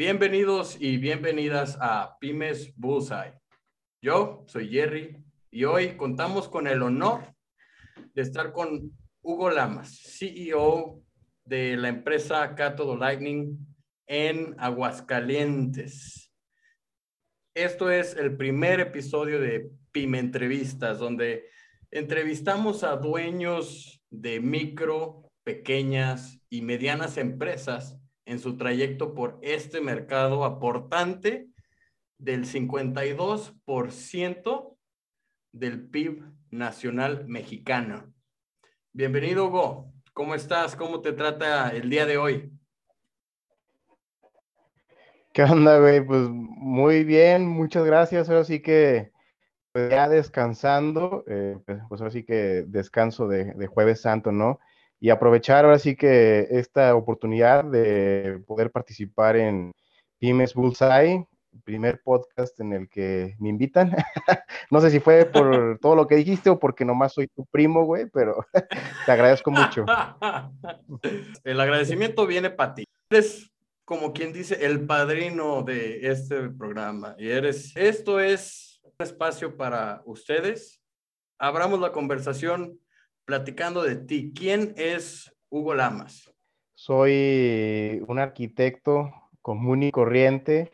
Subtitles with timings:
[0.00, 3.34] Bienvenidos y bienvenidas a Pymes Bullseye.
[4.00, 7.20] Yo soy Jerry y hoy contamos con el honor
[8.14, 11.02] de estar con Hugo Lamas, CEO
[11.44, 13.58] de la empresa Cátodo Lightning
[14.06, 16.32] en Aguascalientes.
[17.54, 21.44] Esto es el primer episodio de Pyme Entrevistas, donde
[21.90, 30.44] entrevistamos a dueños de micro, pequeñas y medianas empresas en su trayecto por este mercado
[30.44, 31.48] aportante
[32.18, 34.76] del 52%
[35.52, 38.12] del PIB nacional mexicano.
[38.92, 39.92] Bienvenido, Hugo.
[40.12, 40.76] ¿Cómo estás?
[40.76, 42.52] ¿Cómo te trata el día de hoy?
[45.32, 46.04] ¿Qué onda, güey?
[46.04, 48.28] Pues muy bien, muchas gracias.
[48.28, 49.12] Ahora sí que
[49.72, 54.58] pues, ya descansando, eh, pues, pues ahora sí que descanso de, de Jueves Santo, ¿no?
[55.00, 59.72] Y aprovechar ahora sí que esta oportunidad de poder participar en
[60.18, 61.26] Pymes Bullseye,
[61.64, 63.90] primer podcast en el que me invitan.
[64.70, 67.84] no sé si fue por todo lo que dijiste o porque nomás soy tu primo,
[67.84, 68.44] güey, pero
[69.06, 69.86] te agradezco mucho.
[71.44, 72.84] el agradecimiento viene para ti.
[73.10, 73.50] Eres
[73.86, 80.02] como quien dice el padrino de este programa y eres, esto es un espacio para
[80.04, 80.80] ustedes.
[81.38, 82.78] Abramos la conversación
[83.30, 84.32] platicando de ti.
[84.34, 86.28] ¿Quién es Hugo Lamas?
[86.74, 89.08] Soy un arquitecto
[89.40, 90.72] común y corriente,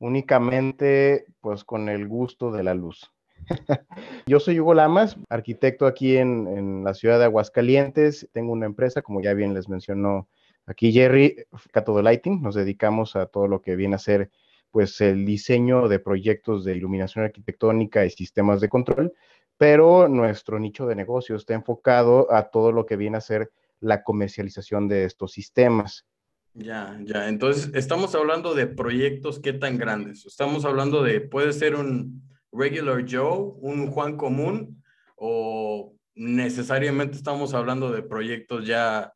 [0.00, 3.12] únicamente pues con el gusto de la luz.
[4.26, 8.28] Yo soy Hugo Lamas, arquitecto aquí en, la ciudad de Aguascalientes.
[8.32, 10.28] Tengo una empresa, como ya bien les mencionó
[10.66, 11.36] aquí Jerry,
[11.70, 12.42] Catodo Lighting.
[12.42, 14.28] Nos dedicamos a todo lo que viene a ser
[14.72, 19.12] pues el diseño de proyectos de iluminación arquitectónica y sistemas de control
[19.58, 23.50] pero nuestro nicho de negocio está enfocado a todo lo que viene a ser
[23.80, 26.06] la comercialización de estos sistemas.
[26.54, 27.28] Ya, ya.
[27.28, 30.26] Entonces, estamos hablando de proyectos qué tan grandes.
[30.26, 34.82] Estamos hablando de, puede ser un regular Joe, un Juan común,
[35.16, 39.14] o necesariamente estamos hablando de proyectos ya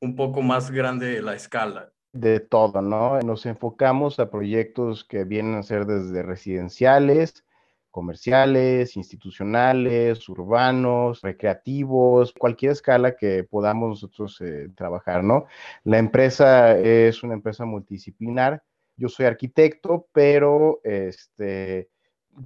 [0.00, 1.92] un poco más grande la escala.
[2.12, 3.20] De todo, ¿no?
[3.20, 7.44] Nos enfocamos a proyectos que vienen a ser desde residenciales,
[7.90, 15.46] comerciales, institucionales, urbanos, recreativos, cualquier escala que podamos nosotros eh, trabajar, ¿no?
[15.84, 18.62] La empresa es una empresa multidisciplinar.
[18.96, 21.88] Yo soy arquitecto, pero este,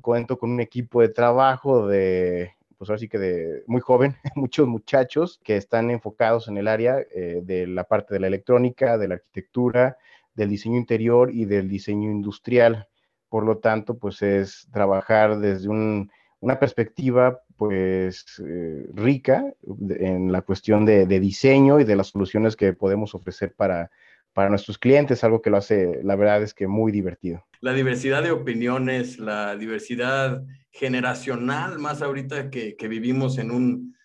[0.01, 4.67] cuento con un equipo de trabajo de, pues ahora sí que de muy joven, muchos
[4.67, 9.09] muchachos que están enfocados en el área eh, de la parte de la electrónica, de
[9.09, 9.99] la arquitectura,
[10.35, 12.89] del diseño interior y del diseño industrial.
[13.33, 19.55] Por lo tanto, pues es trabajar desde una perspectiva pues eh, rica
[19.89, 23.91] en la cuestión de, diseño y de las soluciones que podemos ofrecer para,
[24.35, 27.43] para nuestros clientes, algo que lo hace, la verdad es que muy divertido.
[27.63, 33.97] La diversidad de opiniones, la diversidad generacional, más ahorita que vivimos en un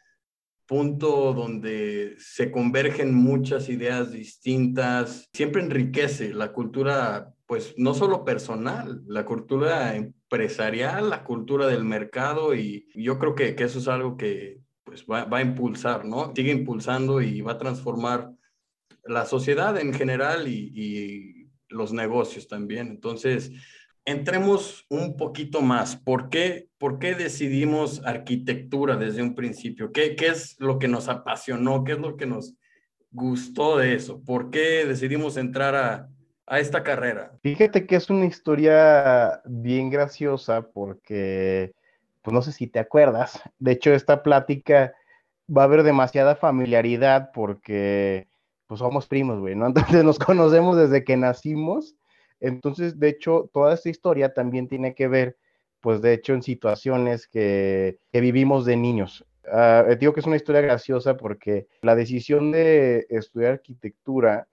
[0.66, 9.04] punto donde se convergen muchas ideas distintas, siempre enriquece la cultura pues no solo personal,
[9.08, 14.60] la cultura empresarial, la cultura del mercado y yo creo que, eso es algo que
[14.84, 16.34] pues va, a impulsar, ¿no?
[16.36, 18.32] Sigue impulsando y va a transformar
[19.06, 22.88] la sociedad en general y, y los negocios también.
[22.88, 23.52] Entonces,
[24.04, 25.96] entremos un poquito más.
[25.96, 29.94] ¿Por qué, ¿Por qué decidimos arquitectura desde un principio?
[29.94, 31.86] ¿Qué, ¿Qué es lo que nos apasionó?
[31.86, 32.56] ¿Qué es lo que nos
[33.12, 34.22] gustó de eso?
[34.24, 36.10] ¿Por qué decidimos entrar a,
[36.48, 37.34] a esta carrera?
[37.44, 41.74] Fíjate que es una historia bien graciosa porque,
[42.22, 44.94] pues no sé si te acuerdas, de hecho esta plática
[45.56, 48.28] va a haber demasiada familiaridad porque
[48.66, 49.68] pues somos primos, güey, ¿no?
[49.68, 51.96] Entonces nos conocemos desde que nacimos.
[52.40, 55.38] Entonces, de hecho, toda esta historia también tiene que ver,
[55.82, 59.26] pues de hecho, en situaciones que, que vivimos de niños.
[59.46, 64.48] Uh, digo que es una historia graciosa porque la decisión de estudiar arquitectura,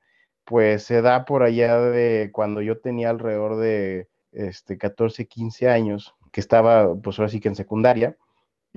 [0.44, 6.15] pues se da por allá de cuando yo tenía alrededor de este, 14, 15 años,
[6.33, 8.16] que estaba pues ahora sí que en secundaria.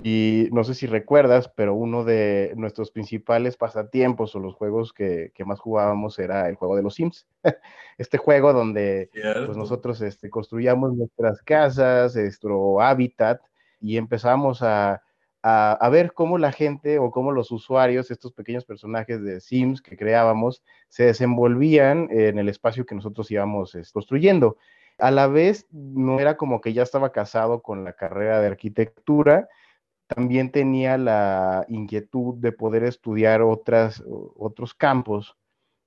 [0.00, 5.32] Y no sé si recuerdas, pero uno de nuestros principales pasatiempos o los juegos que,
[5.34, 7.26] que más jugábamos era el juego de los Sims.
[7.98, 13.40] este juego donde pues, nosotros este, construíamos nuestras casas, nuestro hábitat
[13.80, 15.02] y empezamos a,
[15.48, 19.96] a, ver cómo la gente o cómo los usuarios, estos pequeños personajes de Sims que
[19.96, 24.58] creábamos, se desenvolvían en el espacio que nosotros íbamos construyendo.
[24.98, 29.48] A la vez, no era como que ya estaba casado con la carrera de arquitectura,
[30.06, 35.36] también tenía la inquietud de poder estudiar otras, otros campos,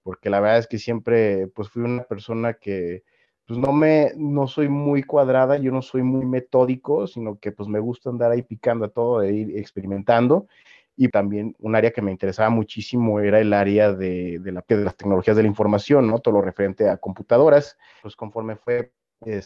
[0.03, 3.03] porque la verdad es que siempre pues fui una persona que
[3.51, 7.68] pues no me, no soy muy cuadrada, yo no soy muy metódico, sino que pues
[7.68, 10.48] me gusta andar ahí picando a todo e ir experimentando.
[10.95, 14.95] Y también un área que me interesaba muchísimo era el área de, de, la, las
[14.95, 16.19] tecnologías de la información, ¿no?
[16.19, 17.77] Todo lo referente a computadoras.
[18.01, 18.94] Pues conforme fue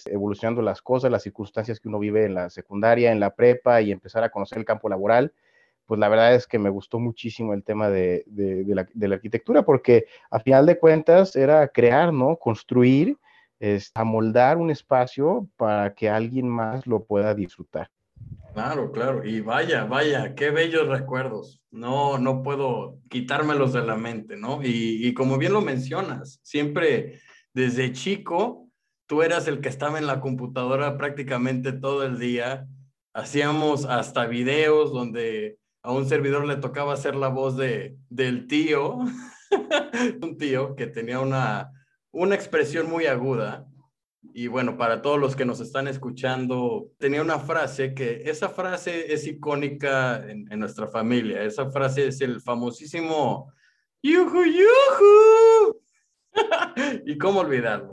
[0.06, 3.92] evolucionando las cosas, las circunstancias que uno vive en la secundaria, en la prepa y
[3.92, 5.34] empezar a conocer el campo laboral,
[5.88, 9.16] pues la verdad es que me gustó muchísimo el tema de, de, de la, la,
[9.16, 12.38] arquitectura, porque a final de cuentas era crear, ¿no?
[12.38, 13.18] Construir,
[13.60, 17.90] es, amoldar un espacio para que alguien más lo pueda disfrutar.
[18.54, 19.26] Claro, claro.
[19.26, 21.62] Y vaya, vaya, qué bellos recuerdos.
[21.72, 24.64] No, no puedo quitármelos de la mente, ¿no?
[24.64, 27.20] Y, y como bien lo mencionas, siempre
[27.54, 28.70] desde chico,
[29.08, 32.68] tú eras el que estaba en la computadora prácticamente todo el día.
[33.14, 38.98] Hacíamos hasta videos donde a un servidor le tocaba hacer la voz de, del tío,
[40.22, 41.72] un tío que tenía una,
[42.16, 43.68] una expresión muy aguda.
[44.34, 49.14] Y bueno, para todos los que nos están escuchando, tenía una frase que esa frase
[49.14, 51.44] es icónica en, nuestra familia.
[51.44, 53.52] Esa frase es el famosísimo
[54.02, 55.82] yuju yuju.
[57.06, 57.92] y cómo olvidarlo.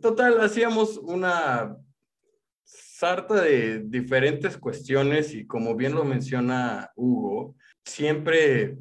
[0.00, 1.76] Total, hacíamos una
[2.62, 8.78] sarta de diferentes cuestiones y como bien lo menciona Hugo, siempre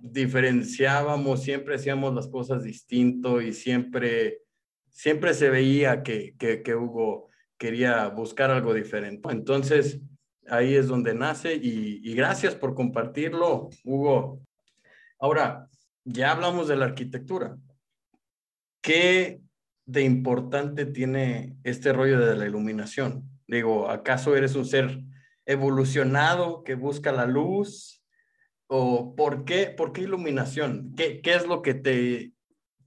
[0.00, 4.40] diferenciábamos, siempre hacíamos las cosas distinto y siempre,
[4.88, 9.30] siempre se veía que, que, Hugo quería buscar algo diferente.
[9.30, 10.00] Entonces,
[10.48, 14.40] ahí es donde nace y, gracias por compartirlo, Hugo.
[15.18, 15.68] Ahora,
[16.04, 17.56] ya hablamos de la arquitectura.
[18.80, 19.42] ¿Qué
[19.84, 23.28] de importante tiene este rollo de la iluminación?
[23.46, 25.02] Digo, ¿acaso eres un ser
[25.44, 27.99] evolucionado que busca la luz?
[28.72, 30.94] ¿O por qué, por qué iluminación?
[30.96, 32.32] ¿Qué, qué es lo que te,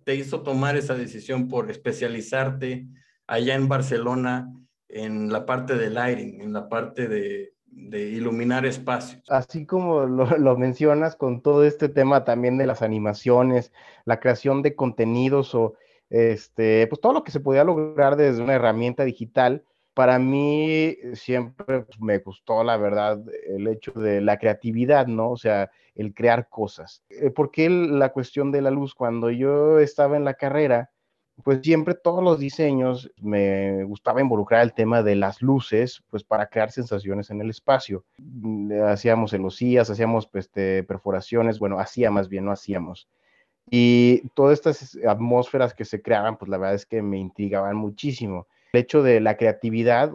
[0.06, 2.88] te hizo tomar esa decisión por especializarte
[3.27, 4.50] allá en Barcelona
[4.88, 9.24] en la parte del lighting, en la parte de, de iluminar espacios.
[9.30, 13.71] Así como lo, lo, mencionas con todo este tema también de las animaciones,
[14.06, 15.74] la creación de contenidos o
[16.09, 19.63] este, pues todo lo que se podía lograr desde una herramienta digital,
[19.94, 25.31] para mí siempre me gustó, la verdad, el hecho de la creatividad, ¿no?
[25.31, 27.04] O sea, el crear cosas.
[27.10, 28.95] Eh, ¿Por qué la cuestión de la luz?
[28.95, 30.90] Cuando yo estaba en la carrera,
[31.44, 36.48] pues siempre todos los diseños me gustaba involucrar el tema de las luces, pues para
[36.48, 38.06] crear sensaciones en el espacio.
[38.18, 43.07] Mm, hacíamos celosías, hacíamos pues, este, perforaciones, bueno, hacía más bien, no hacíamos.
[43.69, 48.48] Y todas estas atmósferas que se creaban, pues la verdad es que me intrigaban muchísimo
[48.74, 50.12] el hecho de la creatividad,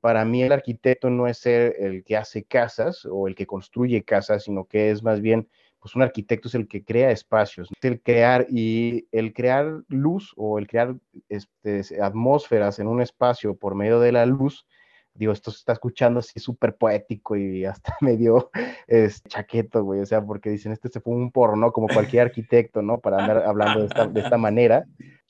[0.00, 4.02] para mí el arquitecto no es ser el que hace casas o el que construye
[4.02, 5.48] casas, sino que es más bien,
[5.78, 10.58] pues un arquitecto es el que crea espacios, el crear y el crear luz o
[10.58, 10.94] el crear
[11.28, 14.66] este, atmósferas en un espacio por medio de la luz.
[15.14, 18.50] Digo, esto se está escuchando así súper poético y hasta medio
[18.86, 22.80] es, chaqueto, güey, o sea, porque dicen, este se fue un porno, como cualquier arquitecto,
[22.80, 22.98] ¿no?
[22.98, 24.86] Para andar hablando de esta, de esta manera.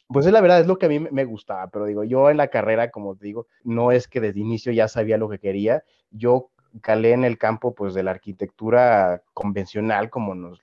[0.08, 2.36] Pues es la verdad, es lo que a mí me gustaba, pero digo, yo en
[2.36, 5.84] la carrera, como te digo, no es que desde inicio ya sabía lo que quería,
[6.10, 6.50] yo
[6.80, 10.60] calé en el campo pues de la arquitectura convencional como nos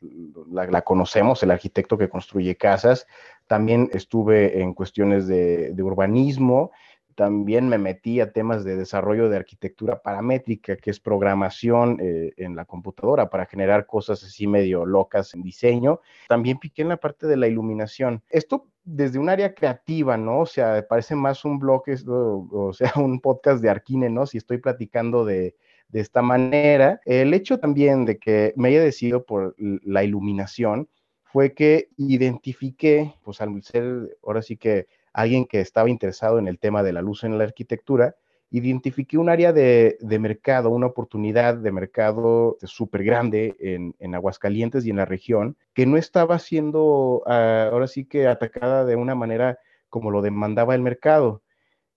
[0.52, 3.06] la, conocemos, el arquitecto que construye casas,
[3.48, 6.72] también estuve en cuestiones de, de urbanismo,
[7.20, 12.56] también me metí a temas de desarrollo de arquitectura paramétrica, que es programación eh, en
[12.56, 16.00] la computadora para generar cosas así medio locas en diseño.
[16.30, 18.24] También piqué en la parte de la iluminación.
[18.30, 20.40] Esto desde un área creativa, ¿no?
[20.40, 24.26] O sea, parece más un blog, o, sea, un podcast de Arquine, ¿no?
[24.26, 25.56] Si estoy platicando de,
[25.90, 27.00] de esta manera.
[27.06, 30.90] El hecho también de que me haya decidido por la iluminación
[31.24, 36.58] fue que identifiqué, pues al ser ahora sí que alguien que estaba interesado en el
[36.58, 38.16] tema de la luz en la arquitectura,
[38.52, 44.90] identifiqué un área de, mercado, una oportunidad de mercado súper grande en, en, Aguascalientes y
[44.90, 49.60] en la región, que no estaba siendo uh, ahora sí que atacada de una manera
[49.90, 51.44] como lo demandaba el mercado.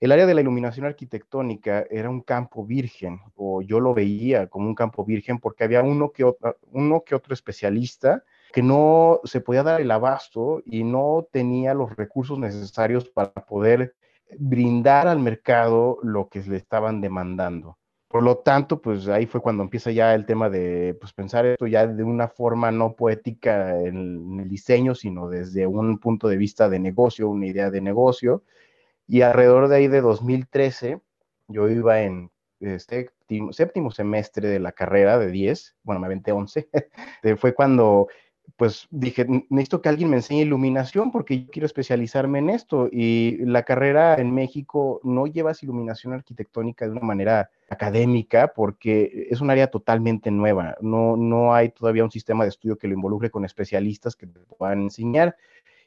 [0.01, 4.67] El área de la iluminación arquitectónica era un campo virgen, o yo lo veía como
[4.67, 9.41] un campo virgen porque había uno que otro, uno que otro especialista que no se
[9.41, 13.95] podía dar el abasto y no tenía los recursos necesarios para poder
[14.39, 17.79] brindar al mercado lo que le estaban demandando.
[18.09, 21.67] Por lo tanto, pues ahí fue cuando empieza ya el tema de pues, pensar esto
[21.67, 26.69] ya de una forma no poética en, el diseño, sino desde un punto de vista
[26.69, 28.45] de negocio, una idea de negocio.
[29.07, 31.01] Y alrededor de ahí de 2013,
[31.49, 33.11] yo iba en este
[33.51, 36.69] séptimo semestre de la carrera de 10, bueno, me aventé 11,
[37.39, 38.09] fue cuando
[38.57, 42.89] pues dije, necesito que alguien me enseñe iluminación porque yo quiero especializarme en esto.
[42.91, 49.41] Y la carrera en México no llevas iluminación arquitectónica de una manera académica porque es
[49.41, 50.77] un área totalmente nueva.
[50.81, 54.41] No, no hay todavía un sistema de estudio que lo involucre con especialistas que te
[54.41, 55.37] puedan enseñar.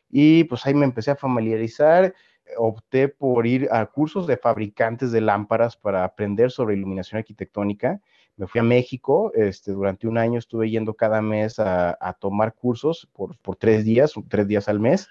[0.10, 2.14] Y pues ahí me empecé a familiarizar.
[2.58, 8.02] Opté por ir a cursos de fabricantes de lámparas para aprender sobre iluminación arquitectónica
[8.38, 13.08] me fui a México, este, durante un año estuve yendo cada mes a, tomar cursos
[13.14, 15.08] por, por, tres días, tres días al mes,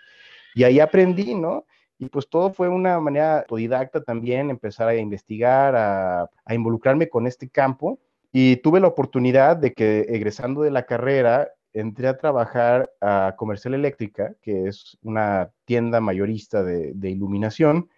[0.54, 1.64] y ahí aprendí, ¿no?
[1.99, 7.49] Y pues todo fue una manera autodidacta también, empezar a investigar, a, involucrarme con este
[7.49, 7.99] campo,
[8.33, 13.75] y tuve la oportunidad de que egresando de la carrera, entré a trabajar a Comercial
[13.75, 17.88] Eléctrica, que es una tienda mayorista de, de iluminación,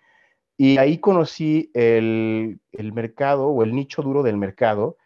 [0.59, 4.97] y ahí conocí el, el, mercado o el nicho duro del mercado,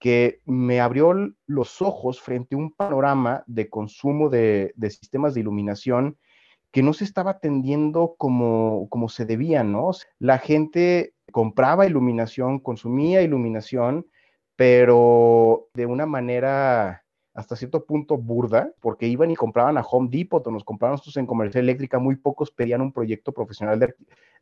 [0.00, 1.14] que me abrió
[1.46, 6.16] los ojos frente a un panorama de consumo de, sistemas de iluminación
[6.72, 9.90] que no se estaba atendiendo como, como se debía, ¿no?
[10.18, 14.06] La gente compraba iluminación, consumía iluminación,
[14.56, 17.04] pero de una manera
[17.34, 21.26] hasta cierto punto burda, porque iban y compraban a Home Depot nos compraban nosotros en
[21.26, 23.94] comercial eléctrica, muy pocos pedían un proyecto profesional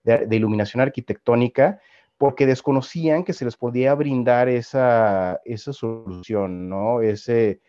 [0.04, 1.80] de iluminación arquitectónica
[2.18, 7.00] porque desconocían que se les podía brindar esa, esa solución, ¿no?
[7.00, 7.60] Ese,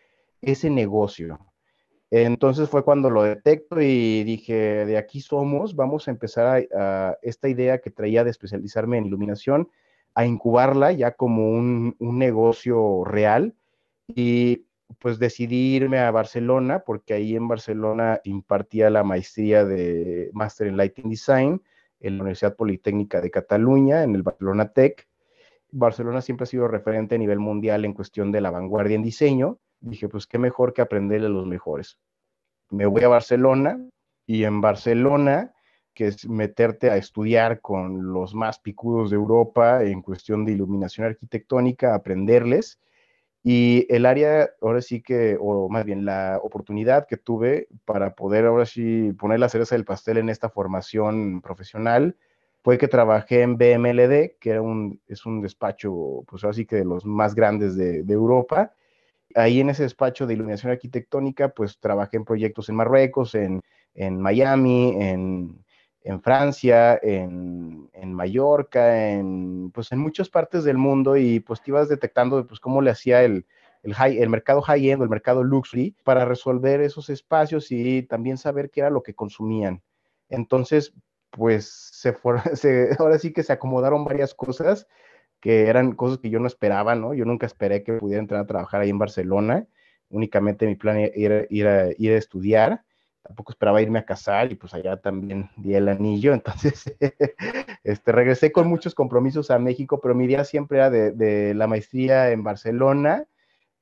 [0.42, 1.38] ese negocio.
[2.10, 7.48] Entonces fue cuando lo detecto y dije, de aquí somos, vamos a empezar a, esta
[7.48, 9.68] idea que traía de especializarme en iluminación,
[10.14, 13.54] a incubarla ya como un, un negocio real.
[14.08, 14.66] Y
[14.98, 20.76] pues decidí irme a Barcelona, porque ahí en Barcelona impartía la maestría de Master in
[20.76, 21.62] Lighting Design
[22.00, 25.08] en la Universidad Politécnica de Cataluña, en el Barcelona Tech.
[25.70, 29.58] Barcelona siempre ha sido referente a nivel mundial en cuestión de la vanguardia en diseño.
[29.80, 31.98] Dije, pues qué mejor que aprenderle a los mejores.
[32.70, 33.78] Me voy a Barcelona
[34.26, 35.52] y en Barcelona,
[35.94, 41.06] que es meterte a estudiar con los más picudos de Europa en cuestión de iluminación
[41.06, 42.78] arquitectónica, aprenderles
[43.42, 48.44] y el área, ahora sí que, o más bien la oportunidad que tuve para poder
[48.44, 52.16] ahora sí poner la cereza del pastel en esta formación profesional,
[52.62, 56.76] fue que trabajé en BMLD, que era un, es un despacho, pues ahora sí que
[56.76, 58.74] de los más grandes de, Europa.
[59.34, 63.62] Ahí en ese despacho de iluminación arquitectónica, pues trabajé en proyectos en Marruecos, en,
[63.94, 65.64] en Miami, en,
[66.02, 71.88] en Francia, en, Mallorca, en, pues en muchas partes del mundo y pues te ibas
[71.88, 73.46] detectando pues cómo le hacía el,
[73.82, 78.38] el, high, el mercado high-end o el mercado luxury para resolver esos espacios y también
[78.38, 79.82] saber qué era lo que consumían.
[80.28, 80.94] Entonces,
[81.30, 82.16] pues se,
[82.54, 84.86] se ahora sí que se acomodaron varias cosas
[85.40, 87.14] que eran cosas que yo no esperaba, ¿no?
[87.14, 89.66] Yo nunca esperé que pudiera entrar a trabajar ahí en Barcelona.
[90.10, 92.84] Únicamente mi plan era ir a, ir a estudiar
[93.22, 96.96] tampoco esperaba irme a casar y pues allá también di el anillo, entonces
[97.84, 102.30] este, regresé con muchos compromisos a México, pero mi idea siempre era de, la maestría
[102.30, 103.26] en Barcelona,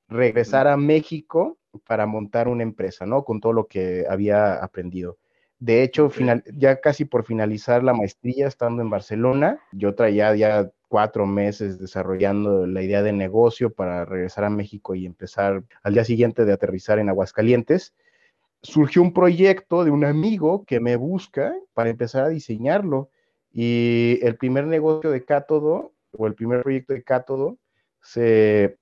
[0.09, 3.25] regresar a México para montar una empresa, ¿no?
[3.25, 5.19] Con todo lo que había aprendido.
[5.59, 10.71] De hecho, final, ya casi por finalizar la maestría, estando en Barcelona, yo traía ya
[10.87, 16.05] cuatro meses desarrollando la idea de negocio para regresar a México y empezar al día
[16.05, 17.93] siguiente de aterrizar en Aguascalientes
[18.63, 23.11] surgió un proyecto de un amigo que me busca para empezar a diseñarlo.
[23.53, 27.59] Y el primer negocio de cátodo, o el primer proyecto de cátodo,
[28.01, 28.79] se,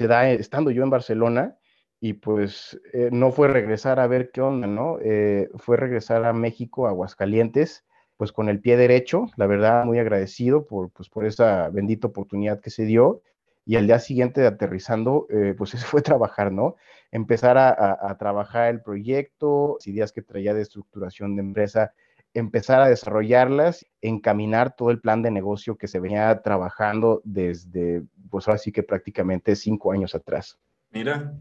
[0.00, 1.56] da estando yo en Barcelona
[2.00, 4.98] y pues eh, no fue regresar a ver qué onda, ¿no?
[5.02, 7.84] Eh, fue regresar a México, a Aguascalientes,
[8.16, 12.60] pues con el pie derecho, la verdad, muy agradecido por, pues, por esa bendita oportunidad
[12.60, 13.22] que se dio
[13.68, 16.76] y al día siguiente de aterrizando, eh, pues eso fue trabajar, ¿no?
[17.12, 21.92] Empezar a, trabajar el proyecto, ideas que traía de estructuración de empresa,
[22.32, 28.48] empezar a desarrollarlas, encaminar todo el plan de negocio que se venía trabajando desde, pues
[28.48, 30.58] ahora sí que prácticamente cinco años atrás.
[30.90, 31.34] Mira,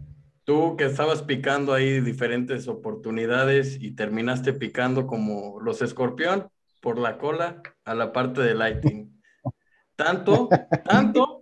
[0.43, 6.47] tú que estabas picando ahí diferentes oportunidades y terminaste picando como los escorpión
[6.81, 9.21] por la cola a la parte de lighting.
[9.95, 10.47] Tanto,
[10.85, 11.36] tanto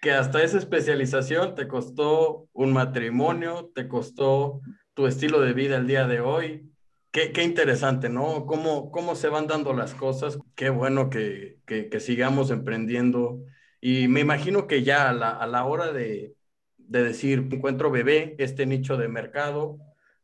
[0.00, 4.60] que hasta esa especialización te costó un matrimonio, te costó
[4.94, 6.70] tu estilo de vida el día de hoy.
[7.10, 8.46] Qué, qué interesante, ¿no?
[8.46, 10.38] Cómo, cómo se van dando las cosas.
[10.54, 13.40] Qué bueno que, que, sigamos emprendiendo.
[13.80, 16.34] Y me imagino que ya a la, a la hora de,
[16.76, 19.78] de decir, encuentro bebé, este nicho de mercado,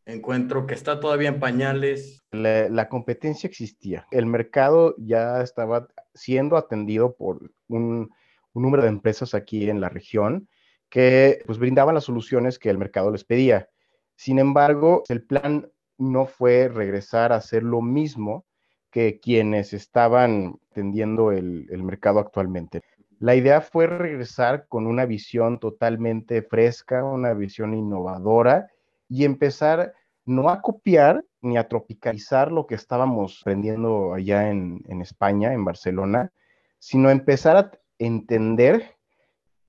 [0.07, 2.25] encuentro que está todavía en pañales.
[2.31, 4.07] La, competencia existía.
[4.11, 8.11] El mercado ya estaba siendo atendido por un
[8.57, 10.49] un número de empresas aquí en la región
[10.89, 13.69] que pues brindaban las soluciones que el mercado les pedía.
[14.15, 18.47] Sin embargo, el plan no fue regresar a hacer lo mismo
[18.91, 22.81] que quienes estaban atendiendo el, mercado actualmente.
[23.19, 28.69] La idea fue regresar con una visión totalmente fresca, una visión innovadora
[29.07, 29.93] y empezar
[30.25, 36.33] no a copiar ni a tropicalizar lo que estábamos aprendiendo allá en, España, en Barcelona,
[36.79, 38.97] sino empezar a entender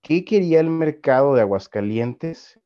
[0.02, 2.60] qué quería el mercado de Aguascalientes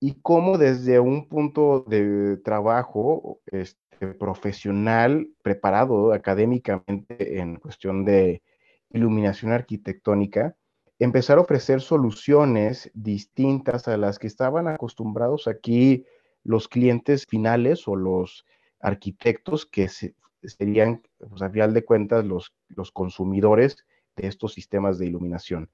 [0.00, 8.42] y cómo desde un punto de trabajo este, profesional, preparado académicamente en cuestión de
[8.90, 10.56] iluminación arquitectónica,
[10.98, 16.04] empezar a ofrecer soluciones distintas a las que estaban acostumbrados aquí
[16.42, 18.44] los clientes finales o los
[18.80, 23.84] arquitectos que serían, pues, a final de cuentas, los, los consumidores
[24.16, 25.70] de estos sistemas de iluminación.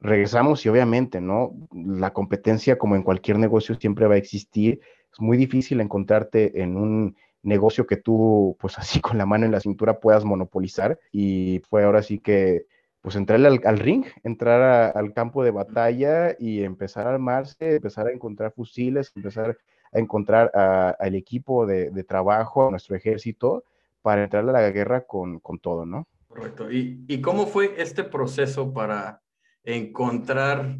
[0.00, 1.52] Regresamos y obviamente, ¿no?
[1.72, 4.80] La competencia, como en cualquier negocio, siempre va a existir.
[5.12, 9.52] Es muy difícil encontrarte en un negocio que tú, pues así con la mano en
[9.52, 10.98] la cintura puedas monopolizar.
[11.12, 12.66] Y fue ahora sí que
[13.06, 18.10] pues entrar al, ring, entrar al campo de batalla y empezar a armarse, empezar a
[18.10, 19.56] encontrar fusiles, empezar
[19.92, 20.50] a encontrar
[20.98, 23.62] al equipo de, trabajo, a nuestro ejército,
[24.02, 26.08] para entrar a la guerra con, todo, ¿no?
[26.36, 26.70] Correcto.
[26.70, 29.22] ¿Y, ¿Y cómo fue este proceso para
[29.64, 30.78] encontrar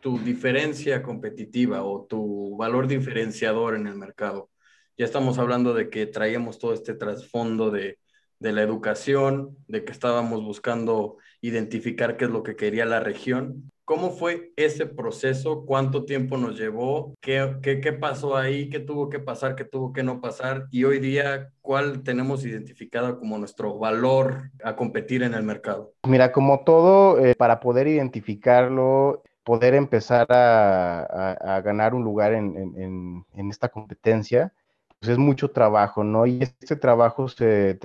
[0.00, 4.50] tu diferencia competitiva o tu valor diferenciador en el mercado?
[4.98, 8.00] Ya estamos hablando de que traíamos todo este trasfondo de,
[8.40, 13.70] de la educación, de que estábamos buscando identificar qué es lo que quería la región.
[13.86, 15.64] ¿Cómo fue ese proceso?
[15.64, 17.14] ¿Cuánto tiempo nos llevó?
[17.20, 18.68] ¿Qué, qué, qué pasó ahí?
[18.68, 19.54] ¿Qué tuvo que pasar?
[19.54, 20.66] ¿Qué tuvo que no pasar?
[20.72, 25.92] Y hoy día, ¿cuál tenemos identificado como nuestro valor a competir en el mercado?
[26.02, 32.56] Mira, como todo, eh, para poder identificarlo, poder empezar a, a, ganar un lugar en,
[32.56, 34.52] en, en esta competencia,
[34.98, 36.26] pues es mucho trabajo, ¿no?
[36.26, 37.78] Y este trabajo se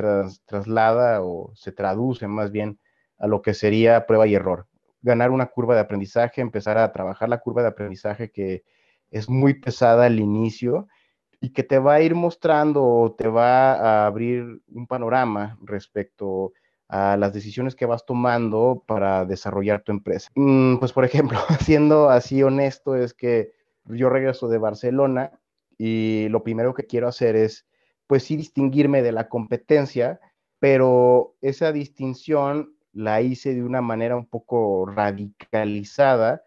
[0.48, 2.79] traslada o se traduce más bien
[3.20, 4.65] a lo que sería prueba y error.
[5.01, 8.64] Ganar una curva de aprendizaje, empezar a trabajar la curva de aprendizaje que
[9.09, 10.87] es muy pesada al inicio
[11.40, 16.53] y que te va a ir mostrando o te va a abrir un panorama respecto
[16.87, 20.29] a las decisiones que vas tomando para desarrollar tu empresa.
[20.35, 23.53] Mm, pues por ejemplo, siendo así honesto, es que
[23.85, 25.31] yo regreso de Barcelona
[25.77, 27.66] y lo primero que quiero hacer es,
[28.07, 30.20] pues sí, distinguirme de la competencia,
[30.59, 36.44] pero esa distinción la hice de una manera un poco radicalizada,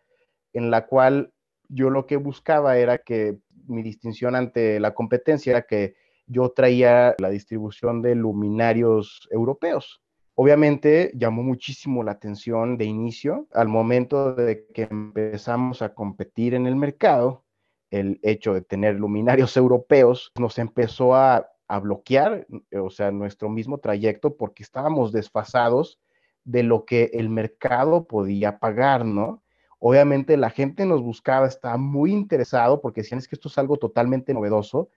[0.52, 1.32] en la cual
[1.68, 5.94] yo lo que buscaba era que mi distinción ante la competencia era que
[6.26, 10.02] yo traía la distribución de luminarios europeos.
[10.36, 16.66] Obviamente llamó muchísimo la atención de inicio al momento de que empezamos a competir en
[16.66, 17.44] el mercado
[17.90, 21.50] el hecho de tener luminarios europeos nos empezó a,
[21.82, 22.46] bloquear,
[22.80, 25.98] o sea, nuestro mismo trayecto porque estábamos desfasados
[26.44, 29.42] de lo que el mercado podía pagar, ¿no?
[29.78, 33.76] Obviamente la gente nos buscaba, estaba muy interesado porque decían es que esto es algo
[33.76, 34.88] totalmente novedoso,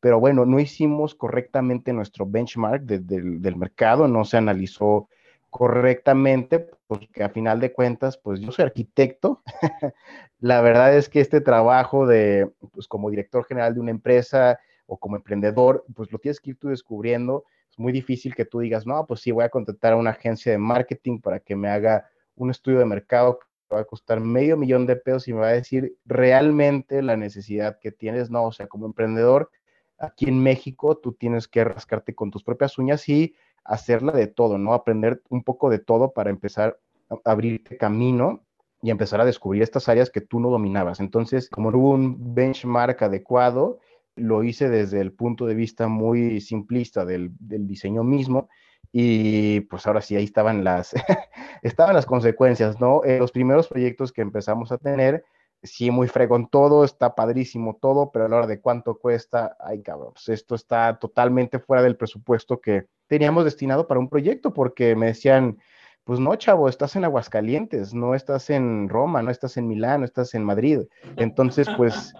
[0.00, 5.08] pero bueno, no hicimos correctamente nuestro benchmark del mercado, no se analizó
[5.50, 9.42] correctamente, porque a final de cuentas, pues yo soy arquitecto.
[10.40, 14.96] la verdad es que este trabajo de, pues como director general de una empresa o
[14.96, 17.44] como emprendedor, pues lo tienes que ir tú descubriendo.
[17.70, 20.52] Es muy difícil que tú digas, no, pues sí, voy a contratar a una agencia
[20.52, 24.56] de marketing para que me haga un estudio de mercado que va a costar medio
[24.56, 28.30] millón de pesos y me va a decir realmente la necesidad que tienes.
[28.30, 29.50] No, o sea, como emprendedor,
[29.98, 34.58] aquí en México, tú tienes que rascarte con tus propias uñas y hacerla de todo,
[34.58, 34.74] ¿no?
[34.74, 38.44] Aprender un poco de todo para empezar a abrirte camino
[38.82, 41.00] y empezar a descubrir estas áreas que tú no dominabas.
[41.00, 43.78] Entonces, como no hubo un benchmark adecuado,
[44.16, 48.48] lo hice desde el punto de vista muy simplista del, diseño mismo
[48.92, 50.94] y pues ahora sí, ahí estaban las,
[51.62, 53.04] estaban las consecuencias, ¿no?
[53.04, 55.24] Eh, los primeros proyectos que empezamos a tener,
[55.62, 59.82] sí, muy fregón todo, está padrísimo todo, pero a la hora de cuánto cuesta, ay
[59.82, 64.96] cabrón, pues esto está totalmente fuera del presupuesto que teníamos destinado para un proyecto, porque
[64.96, 65.58] me decían,
[66.04, 70.06] pues no, chavo, estás en Aguascalientes, no estás en Roma, no estás en Milán, no
[70.06, 70.80] estás en Madrid.
[71.16, 72.12] Entonces, pues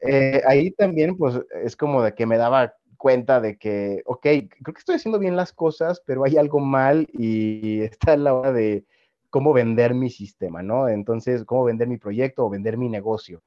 [0.00, 4.74] eh, ahí también, pues es como de que me daba cuenta de que, ok, creo
[4.74, 8.84] que estoy haciendo bien las cosas, pero hay algo mal y está la hora de
[9.30, 10.88] cómo vender mi sistema, ¿no?
[10.88, 13.42] Entonces, cómo vender mi proyecto o vender mi negocio.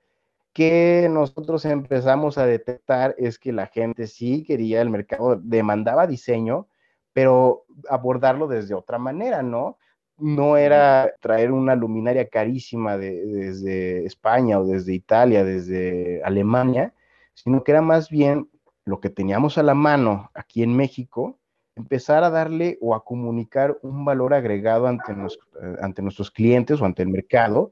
[0.53, 6.67] Que nosotros empezamos a detectar es que la gente sí quería, el mercado demandaba diseño,
[7.13, 9.77] pero abordarlo desde otra manera, ¿no?
[10.21, 16.93] No era traer una luminaria carísima desde España o desde Italia, desde Alemania,
[17.33, 18.47] sino que era más bien
[18.85, 21.39] lo que teníamos a la mano aquí en México,
[21.75, 26.85] empezar a darle o a comunicar un valor agregado ante, eh, ante nuestros clientes o
[26.85, 27.71] ante el mercado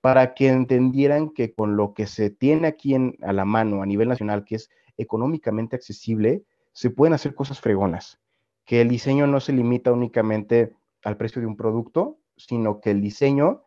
[0.00, 3.86] para que entendieran que con lo que se tiene aquí en, a la mano a
[3.86, 8.20] nivel nacional, que es económicamente accesible, se pueden hacer cosas fregonas,
[8.64, 10.74] que el diseño no se limita únicamente
[11.06, 13.62] al precio de un producto, sino que el diseño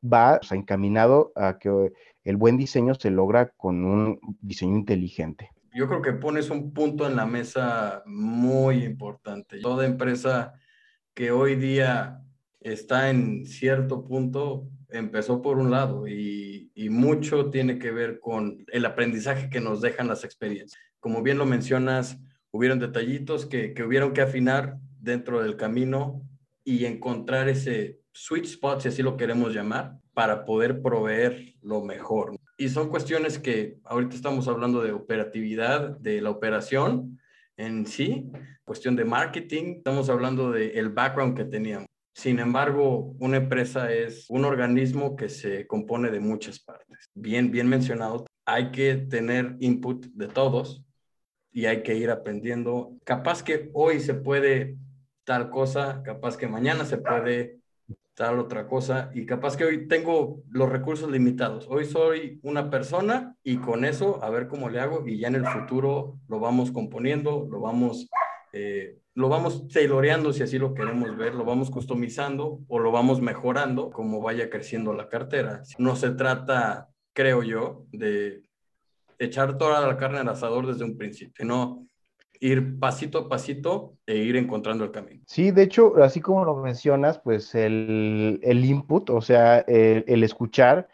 [0.00, 5.50] va encaminado a que el buen diseño se logra con un diseño inteligente.
[5.74, 9.60] Yo creo que pones un punto en la mesa muy importante.
[9.60, 10.54] Toda empresa
[11.14, 12.22] que hoy día
[12.60, 18.84] está en cierto punto empezó por un lado y, mucho tiene que ver con el
[18.84, 20.80] aprendizaje que nos dejan las experiencias.
[21.00, 22.18] Como bien lo mencionas,
[22.52, 26.22] hubieron detallitos que hubieron que afinar dentro del camino
[26.64, 32.36] y encontrar ese sweet spot, si así lo queremos llamar, para poder proveer lo mejor.
[32.56, 37.20] Y son cuestiones que ahorita estamos hablando de operatividad, de la operación
[37.56, 38.30] en sí,
[38.64, 41.86] cuestión de marketing, estamos hablando del el background que teníamos.
[42.14, 47.10] Sin embargo, una empresa es un organismo que se compone de muchas partes.
[47.12, 50.84] Bien, bien mencionado, hay que tener input de todos
[51.52, 52.96] y hay que ir aprendiendo.
[53.04, 54.76] Capaz que hoy se puede
[55.24, 57.58] tal cosa, capaz que mañana se puede
[58.14, 61.66] tal otra cosa y capaz que hoy tengo los recursos limitados.
[61.68, 65.34] Hoy soy una persona y con eso a ver cómo le hago y ya en
[65.34, 68.08] el futuro lo vamos componiendo, lo vamos,
[68.52, 73.20] eh, lo vamos tailoreando si así lo queremos ver, lo vamos customizando o lo vamos
[73.20, 75.62] mejorando como vaya creciendo la cartera.
[75.78, 78.42] No se trata, creo yo, de
[79.18, 81.88] echar toda la carne al asador desde un principio, no
[82.44, 85.22] ir pasito a pasito e ir encontrando el camino.
[85.26, 90.88] Sí, de hecho, así como lo mencionas, pues el, el input, o sea, el, escuchar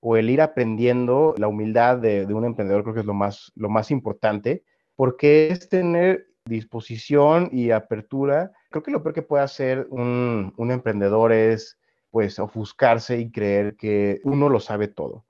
[0.00, 3.52] o el ir aprendiendo la humildad de, de, un emprendedor creo que es lo más,
[3.54, 4.64] lo más importante,
[4.96, 8.52] porque es tener disposición y apertura.
[8.70, 11.78] Creo que lo peor que puede hacer un, un emprendedor es
[12.10, 15.24] pues ofuscarse y creer que uno lo sabe todo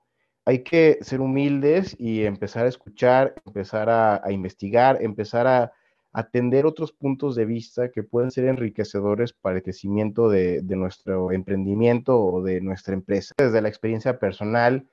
[0.45, 5.73] hay que ser humildes y empezar a escuchar, empezar a, investigar, empezar a
[6.13, 12.23] atender otros puntos de vista que pueden ser enriquecedores para el crecimiento de, nuestro emprendimiento
[12.23, 13.33] o de nuestra empresa.
[13.37, 14.87] Desde la experiencia personal,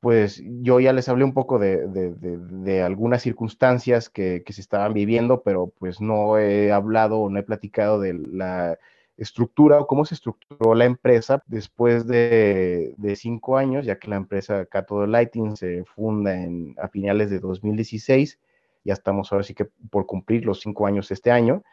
[0.00, 5.42] pues yo ya les hablé un poco de, algunas circunstancias que, que, se estaban viviendo,
[5.42, 8.78] pero pues no he hablado o no he platicado de la
[9.18, 14.64] estructura o cómo se estructuró la empresa después de, cinco años, ya que la empresa
[14.66, 18.38] Cathode Lighting se funda en, a finales de 2016,
[18.84, 21.64] ya estamos ahora sí que por cumplir los cinco años este año,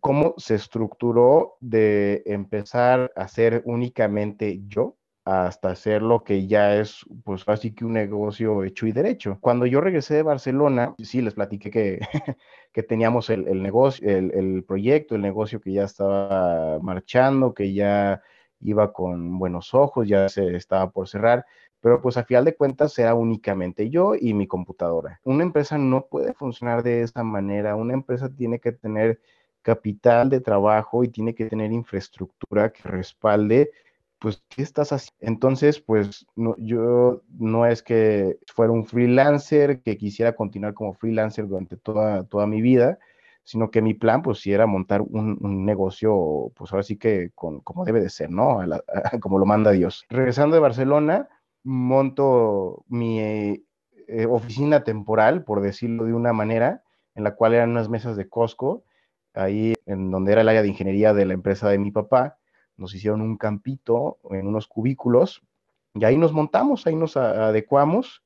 [0.00, 7.06] cómo se estructuró de empezar a ser únicamente yo, hasta hacer lo que ya es,
[7.24, 9.38] pues así que un negocio hecho y derecho.
[9.40, 12.00] Cuando yo regresé de Barcelona, sí les platiqué que,
[12.72, 17.72] que teníamos el, el negocio, el, el, proyecto, el negocio que ya estaba marchando, que
[17.72, 18.20] ya
[18.60, 21.44] iba con buenos ojos, ya se estaba por cerrar,
[21.80, 25.20] pero pues a final de cuentas era únicamente yo y mi computadora.
[25.24, 29.20] Una empresa no puede funcionar de esa manera, una empresa tiene que tener
[29.62, 33.70] capital de trabajo y tiene que tener infraestructura que respalde
[34.22, 35.16] pues, ¿qué estás haciendo?
[35.20, 41.48] Entonces, pues, no, yo no es que fuera un freelancer, que quisiera continuar como freelancer
[41.48, 43.00] durante toda, toda mi vida,
[43.42, 47.84] sino que mi plan, pues, era montar un, negocio, pues, ahora sí que con, como
[47.84, 48.60] debe de ser, ¿no?
[49.20, 50.06] como lo manda Dios.
[50.08, 51.28] Regresando de Barcelona,
[51.64, 56.84] monto mi eh, oficina temporal, por decirlo de una manera,
[57.16, 58.84] en la cual eran unas mesas de Costco,
[59.34, 62.38] ahí en donde era el área de ingeniería de la empresa de mi papá,
[62.82, 65.40] nos hicieron un campito en unos cubículos
[65.94, 68.22] y ahí nos montamos, ahí nos adecuamos.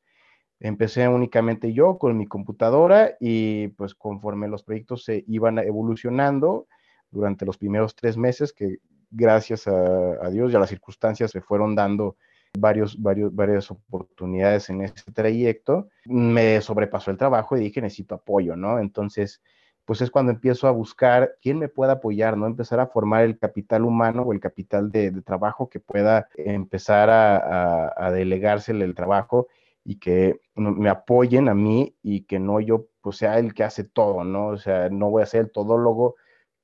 [0.58, 6.66] Empecé únicamente yo con mi computadora y pues conforme los proyectos se iban evolucionando
[7.10, 8.78] durante los primeros tres meses, que
[9.10, 12.16] gracias a, Dios y a las circunstancias se fueron dando
[12.58, 18.56] varios, varios, varias oportunidades en este trayecto, me sobrepasó el trabajo y dije necesito apoyo,
[18.56, 18.78] ¿no?
[18.78, 19.42] Entonces
[19.86, 22.46] pues es cuando empiezo a buscar quién me pueda apoyar, ¿no?
[22.46, 27.94] Empezar a formar el capital humano o el capital de, trabajo que pueda empezar a,
[27.96, 29.48] a, delegársele el trabajo
[29.84, 33.84] y que me apoyen a mí y que no yo pues sea el que hace
[33.84, 34.48] todo, ¿no?
[34.48, 36.16] O sea, no voy a ser el todólogo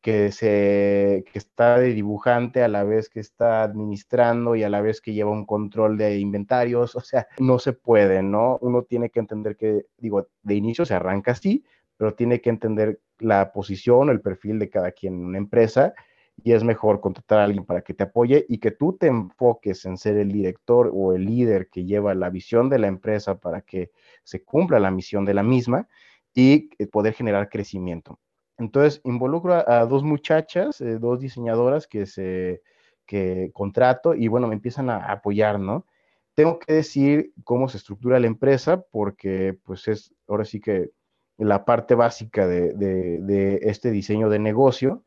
[0.03, 4.81] que, se, que está de dibujante a la vez que está administrando y a la
[4.81, 8.59] vez que lleva un control de inventarios, o sea, no se puede, ¿no?
[8.61, 11.65] Uno tiene que entender que, digo, de inicio se arranca así,
[12.03, 15.95] pero tiene que entender la posición, el perfil de cada quien en una empresa
[16.43, 19.85] y es mejor contratar a alguien para que te apoye y que tú te enfoques
[19.85, 23.61] en ser el director o el líder que lleva la visión de la empresa para
[23.61, 23.93] que
[24.25, 25.87] se cumpla la misión de la misma
[26.35, 28.19] y eh, poder generar crecimiento.
[28.59, 32.63] Entonces, involucro a, dos muchachas, eh, dos diseñadoras que se
[33.07, 35.87] que contrato y bueno, me empiezan a apoyar, ¿no?
[36.35, 40.91] Tengo que decir cómo se estructura la empresa porque pues es ahora sí que
[41.39, 45.03] la parte básica de, de este diseño de negocio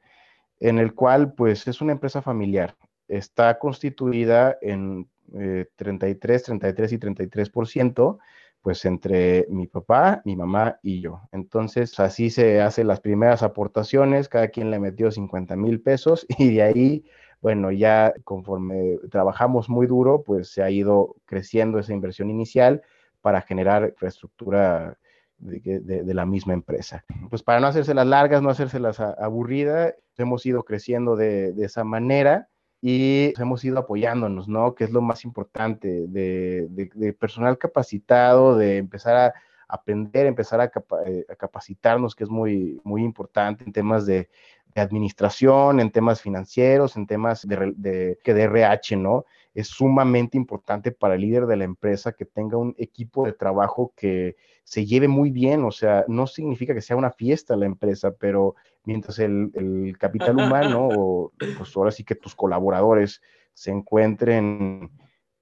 [0.60, 2.76] en el cual pues es una empresa familiar.
[3.08, 5.08] Está constituida en
[5.76, 8.18] 33, eh, 33 y 33%,
[8.62, 11.22] pues entre mi papá, mi mamá y yo.
[11.32, 16.56] Entonces así se hacen las primeras aportaciones, cada quien le metió 50 mil pesos y
[16.56, 17.06] de ahí,
[17.42, 22.82] bueno, ya conforme trabajamos muy duro, pues se ha ido creciendo esa inversión inicial
[23.22, 24.98] para generar infraestructura
[25.38, 27.04] de, la misma empresa.
[27.30, 31.84] Pues para no hacerse las largas, no hacerse las aburridas, hemos ido creciendo de, esa
[31.84, 32.50] manera
[32.82, 34.76] y hemos ido apoyándonos, ¿no?
[34.76, 39.34] Que es lo más importante, de, personal capacitado, de empezar a
[39.68, 40.72] aprender, empezar a,
[41.06, 44.30] eh, capacitarnos, que es muy, muy importante en temas de,
[44.78, 49.24] administración, en temas financieros, en temas de, de, de RH, ¿no?
[49.56, 53.94] Es sumamente importante para el líder de la empresa que tenga un equipo de trabajo
[53.96, 58.12] que se lleve muy bien, o sea, no significa que sea una fiesta la empresa,
[58.12, 63.22] pero mientras el, capital humano, o pues ahora sí que tus colaboradores
[63.54, 64.92] se encuentren,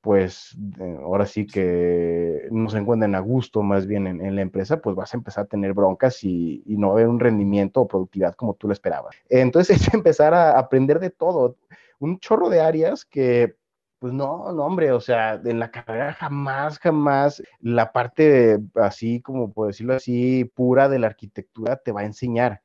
[0.02, 0.58] pues
[1.02, 5.14] ahora sí que no se encuentren a gusto más bien en, la empresa, pues vas
[5.14, 8.68] a empezar a tener broncas y, y, no haber un rendimiento o productividad como tú
[8.68, 9.16] lo esperabas.
[9.30, 11.58] Entonces es empezar a aprender de todo,
[12.00, 13.56] un chorro de áreas que
[14.04, 19.54] pues no, no, hombre, o sea, en la carrera jamás, jamás la parte así, como
[19.54, 22.62] por decirlo así, pura de la arquitectura te va a enseñar.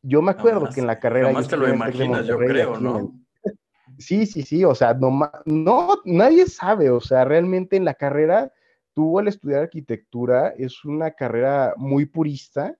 [0.00, 1.26] Yo me acuerdo que en la carrera...
[1.26, 3.12] Jamás te lo imaginas, yo creo, ¿no?
[3.98, 8.50] Sí, sí, sí, o sea, no, no, nadie sabe, o sea, realmente en la carrera,
[8.94, 12.78] tú al estudiar arquitectura es una carrera muy purista,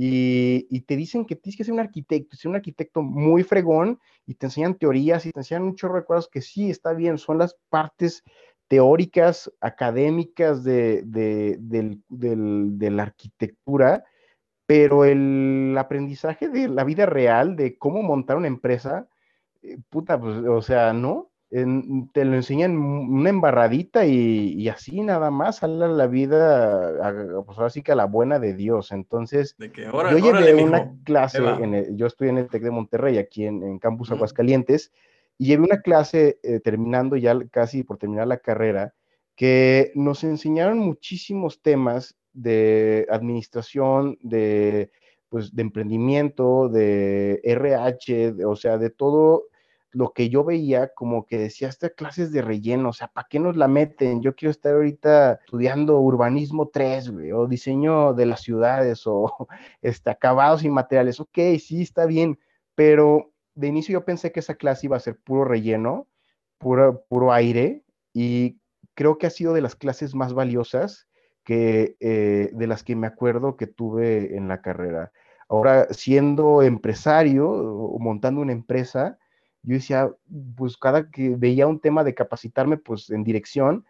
[0.00, 4.34] y, te dicen que tienes que ser un arquitecto, ser un arquitecto muy fregón y
[4.34, 7.38] te enseñan teorías y te enseñan un chorro de cosas que sí, está bien, son
[7.38, 8.22] las partes
[8.68, 11.02] teóricas, académicas de,
[12.08, 14.04] la arquitectura,
[14.66, 19.08] pero el aprendizaje de la vida real, de cómo montar una empresa,
[19.62, 25.56] eh, puta, pues, o sea, no, te lo enseñan una embarradita y, así nada más
[25.56, 28.92] sale la vida, pues ahora sí que a la buena de Dios.
[28.92, 33.78] Entonces, yo llevé una clase, en yo estoy en el TEC de Monterrey, aquí en,
[33.78, 34.92] Campus Aguascalientes,
[35.38, 38.94] y llevé una clase eh, terminando ya casi por terminar la carrera,
[39.34, 44.90] que nos enseñaron muchísimos temas de administración, de,
[45.30, 49.44] pues, de emprendimiento, de RH, o sea, de todo
[49.90, 53.38] lo que yo veía como que decía, estas clases de relleno, o sea, ¿para qué
[53.38, 54.20] nos la meten?
[54.22, 59.48] Yo quiero estar ahorita estudiando urbanismo 3, güey, o diseño de las ciudades, o
[59.82, 61.20] este, acabados y materiales.
[61.20, 62.38] Ok, sí, está bien,
[62.74, 66.06] pero de inicio yo pensé que esa clase iba a ser puro relleno,
[66.58, 68.60] puro, puro aire, y
[68.94, 71.08] creo que ha sido de las clases más valiosas
[71.44, 75.12] que, eh, de las que me acuerdo que tuve en la carrera.
[75.48, 79.18] Ahora, siendo empresario o montando una empresa,
[79.68, 80.10] yo decía,
[80.56, 83.84] pues cada que veía un tema de capacitarme, pues en dirección,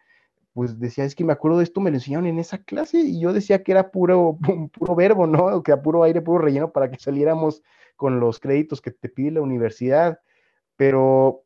[0.52, 3.20] pues decía, es que me acuerdo de esto, me lo enseñaron en esa clase y
[3.20, 4.38] yo decía que era puro,
[4.72, 5.62] puro verbo, ¿no?
[5.62, 7.62] Que era puro aire, puro relleno para que saliéramos
[7.94, 10.18] con los créditos que te pide la universidad.
[10.74, 11.44] Pero,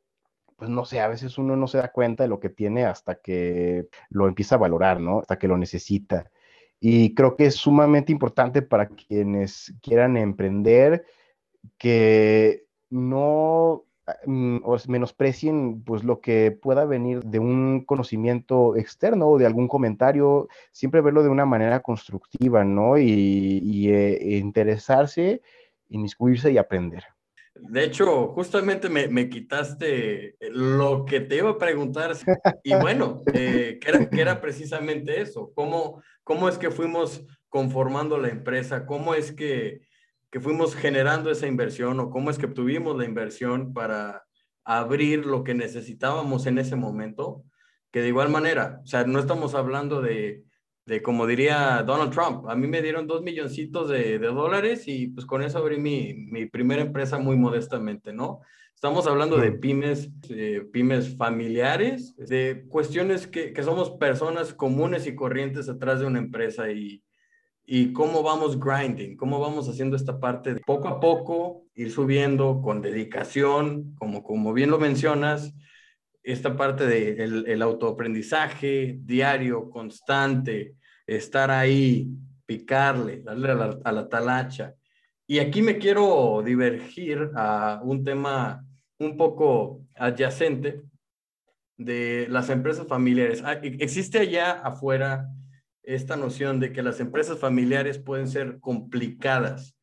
[0.56, 3.16] pues no sé, a veces uno no se da cuenta de lo que tiene hasta
[3.16, 5.18] que lo empieza a valorar, ¿no?
[5.18, 6.30] Hasta que lo necesita.
[6.80, 11.04] Y creo que es sumamente importante para quienes quieran emprender
[11.76, 13.84] que no
[14.26, 19.68] Mm, o menosprecien pues lo que pueda venir de un conocimiento externo o de algún
[19.68, 22.98] comentario, siempre verlo de una manera constructiva, ¿no?
[22.98, 25.42] Y, eh, interesarse,
[25.88, 27.04] inmiscuirse y aprender.
[27.54, 32.12] De hecho, justamente me, quitaste lo que te iba a preguntar.
[32.64, 35.52] Y bueno, eh, que, era, que, era, precisamente eso.
[35.54, 38.86] ¿Cómo, ¿Cómo es que fuimos conformando la empresa?
[38.86, 39.82] ¿Cómo es que
[40.32, 44.24] que fuimos generando esa inversión o cómo es que obtuvimos la inversión para
[44.64, 47.44] abrir lo que necesitábamos en ese momento,
[47.92, 50.44] que de igual manera, o sea, no estamos hablando de,
[50.86, 55.08] de como diría Donald Trump, a mí me dieron dos milloncitos de, de dólares y
[55.08, 58.40] pues con eso abrí mi, mi, primera empresa muy modestamente, ¿no?
[58.74, 60.10] Estamos hablando de pymes,
[60.72, 66.70] pymes familiares, de cuestiones que, que somos personas comunes y corrientes atrás de una empresa
[66.70, 67.02] y,
[67.74, 72.60] y cómo vamos grinding, cómo vamos haciendo esta parte de poco a poco, ir subiendo
[72.60, 75.54] con dedicación, como, como bien lo mencionas,
[76.22, 80.74] esta parte del de el, autoaprendizaje diario, constante,
[81.06, 82.10] estar ahí,
[82.44, 84.74] picarle, darle a la, a la talacha.
[85.26, 88.66] Y aquí me quiero divergir a un tema
[88.98, 90.82] un poco adyacente
[91.78, 93.42] de las empresas familiares.
[93.42, 95.26] Ah, existe allá afuera
[95.82, 99.76] esta noción de que las empresas familiares pueden ser complicadas.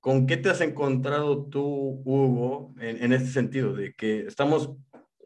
[0.00, 3.74] ¿Con qué te has encontrado tú, Hugo, en, este sentido?
[3.74, 4.72] De que estamos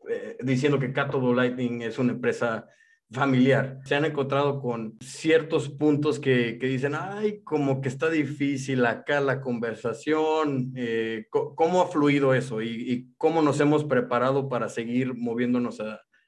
[0.09, 2.67] eh, diciendo que Cato Lighting es una empresa
[3.13, 3.79] familiar.
[3.85, 9.21] Se han encontrado con ciertos puntos que, que dicen, ay, como que está difícil acá
[9.21, 10.73] la conversación.
[10.75, 15.81] Eh, ¿Cómo ha fluido eso y, y, cómo nos hemos preparado para seguir moviéndonos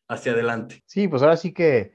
[0.09, 0.83] hacia adelante?
[0.87, 1.93] Sí, pues ahora sí que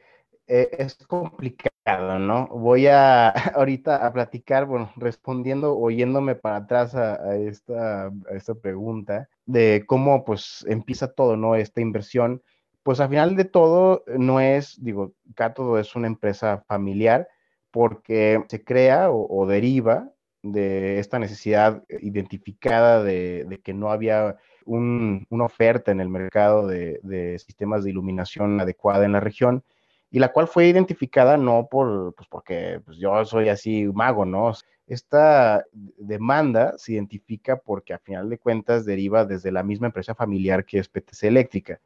[0.47, 2.47] eh, es complicado, ¿no?
[2.47, 9.29] Voy a ahorita a platicar, bueno, respondiendo, oyéndome para atrás a, esta, a esta pregunta
[9.45, 11.55] de cómo pues empieza todo, ¿no?
[11.55, 12.41] Esta inversión
[12.83, 17.27] pues al final de todo no es, digo, Cátodo es una empresa familiar
[17.71, 20.09] porque se crea o, deriva
[20.41, 27.83] de esta necesidad identificada de, que no había una oferta en el mercado de, sistemas
[27.83, 29.63] de iluminación adecuada en la región
[30.11, 34.51] y la cual fue identificada no por, pues porque pues yo soy así mago, ¿no?
[34.85, 40.65] Esta demanda se identifica porque a final de cuentas deriva desde la misma empresa familiar
[40.65, 41.79] que es PTC Eléctrica.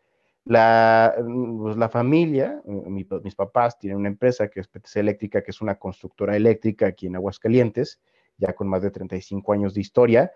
[0.44, 5.62] La, pues, la familia, mis papás tienen una empresa que es PTC Eléctrica, que es
[5.62, 8.00] una constructora eléctrica aquí en Aguascalientes,
[8.38, 10.32] ya con más de 35 años de historia.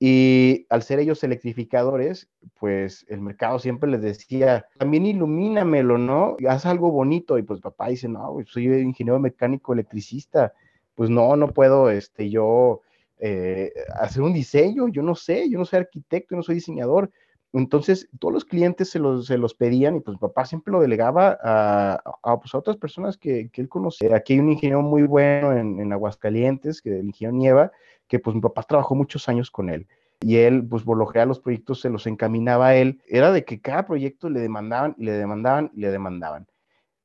[0.00, 2.28] Y al ser ellos electrificadores,
[2.60, 6.36] pues el mercado siempre les decía, también ilumínamelo, ¿no?
[6.48, 7.36] Haz algo bonito.
[7.38, 10.52] Y pues papá dice, no, soy ingeniero mecánico electricista.
[10.94, 12.82] Pues no, no puedo, este, yo
[13.18, 17.10] eh, hacer un diseño, yo no sé, yo no soy arquitecto, yo no soy diseñador
[17.58, 20.80] entonces, todos los clientes se los, se los pedían y pues mi papá siempre lo
[20.80, 24.14] delegaba a, a, pues, a otras personas que, que, él conocía.
[24.14, 27.72] Aquí hay un ingeniero muy bueno en, en, Aguascalientes, que el ingeniero Nieva,
[28.06, 29.86] que pues mi papá trabajó muchos años con él.
[30.20, 33.00] Y él, pues por los proyectos se los encaminaba a él.
[33.06, 36.46] Era de que cada proyecto le demandaban le demandaban le demandaban.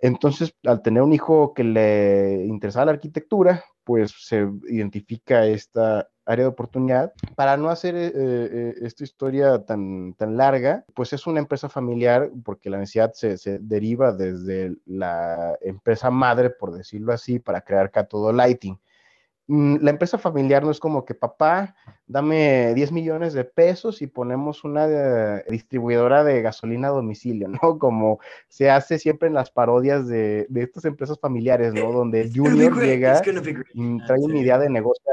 [0.03, 6.43] Entonces, al tener un hijo que le interesaba la arquitectura, pues se identifica esta área
[6.43, 7.13] de oportunidad.
[7.35, 12.29] Para no hacer eh, eh, esta historia tan, tan larga, pues es una empresa familiar
[12.43, 18.33] porque la necesidad se, deriva desde la empresa madre, por decirlo así, para crear Catodo
[18.33, 18.77] Lighting.
[19.47, 21.75] Mm, la empresa familiar no es como que papá,
[22.07, 27.77] dame 10 millones de pesos y ponemos una eh, distribuidora de gasolina a domicilio, ¿no?
[27.77, 31.91] Como se hace siempre en las parodias de, de estas empresas familiares, ¿no?
[31.91, 33.21] Donde Junior llega
[33.73, 35.03] y trae una idea de negocio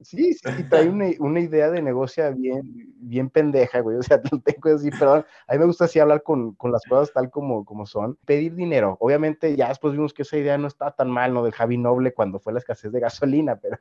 [0.00, 2.62] Sí, sí, trae una, una, idea de negocio bien,
[3.00, 3.96] bien pendeja, güey.
[3.96, 5.26] O sea, tengo así, perdón.
[5.48, 8.16] A mí me gusta así hablar con, con, las cosas tal como, como son.
[8.24, 8.96] Pedir dinero.
[9.00, 11.42] Obviamente, ya después vimos que esa idea no está tan mal, ¿no?
[11.42, 13.78] Del Javi Noble cuando fue la escasez de gasolina, pero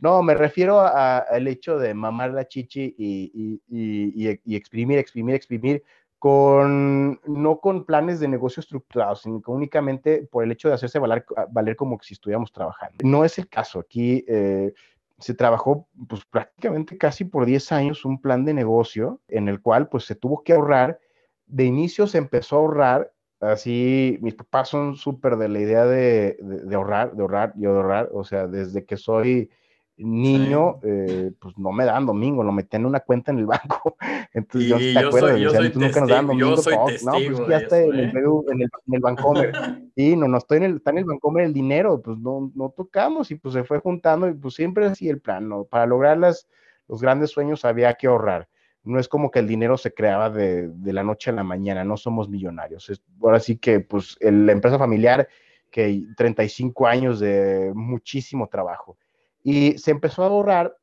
[0.00, 5.34] no, me refiero al hecho de mamar la chichi y, y, y, y exprimir, exprimir,
[5.34, 5.84] exprimir
[6.24, 11.26] con, no con planes de negocio estructurados, sino únicamente por el hecho de hacerse valer,
[11.50, 12.96] valer como si estuviéramos trabajando.
[13.02, 13.80] No es el caso.
[13.80, 14.72] Aquí eh,
[15.18, 19.88] se trabajó pues prácticamente casi por 10 años un plan de negocio en el cual
[19.88, 20.98] pues se tuvo que ahorrar.
[21.46, 26.36] De inicio se empezó a ahorrar, así mis papás son súper de la idea de,
[26.40, 29.50] de, ahorrar, de ahorrar y de ahorrar, o sea, desde que soy
[29.96, 33.96] niño, eh, pues no me dan domingo, lo metí en una cuenta en el banco.
[34.32, 36.50] Entonces, yo, te acuerdas, yo soy nunca nos dan domingo.
[36.50, 39.52] Yo soy no, pues ya está en, el, en, el, en el Bancomer.
[39.96, 42.70] y no, no estoy en el, está en el Bancomer el dinero, pues no, no
[42.70, 45.64] tocamos y pues se fue juntando y pues siempre así el plan, ¿no?
[45.64, 46.48] Para lograr las,
[46.88, 48.48] los grandes sueños había que ahorrar.
[48.82, 51.84] No es como que el dinero se creaba de, de la noche a la mañana,
[51.84, 52.90] no somos millonarios.
[52.90, 55.26] Es, ahora sí que, pues, el, la empresa familiar,
[55.70, 58.98] que 35 años de muchísimo trabajo
[59.44, 60.76] y se empezó a ahorrar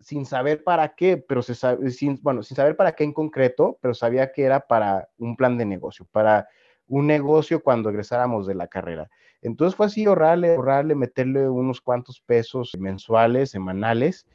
[0.00, 3.78] sin saber para qué, pero se sabe, sin, bueno, sin saber para qué en concreto,
[3.80, 6.48] pero sabía que era para un plan de negocio, para
[6.88, 9.08] un negocio cuando egresáramos de la carrera.
[9.42, 14.26] Entonces fue así, ahorrarle, ahorrarle, meterle unos cuantos pesos mensuales, semanales,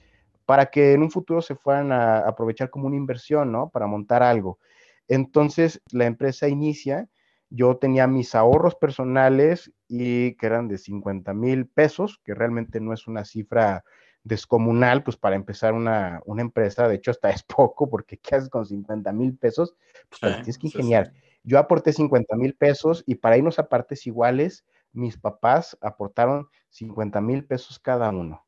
[0.45, 3.69] para que en un futuro se fueran a aprovechar como una inversión, ¿no?
[3.69, 4.59] Para montar algo.
[5.07, 7.09] Entonces la empresa inicia
[7.51, 12.93] yo tenía mis ahorros personales y que eran de 50 mil pesos, que realmente no
[12.93, 13.83] es una cifra
[14.23, 18.49] descomunal, pues para empezar una, una, empresa, de hecho hasta es poco, porque ¿qué haces
[18.49, 19.75] con 50 mil pesos?
[20.09, 21.11] Pues tienes que ingeniar.
[21.43, 27.19] Yo aporté 50 mil pesos y para irnos a partes iguales, mis papás aportaron 50
[27.19, 28.45] mil pesos cada uno.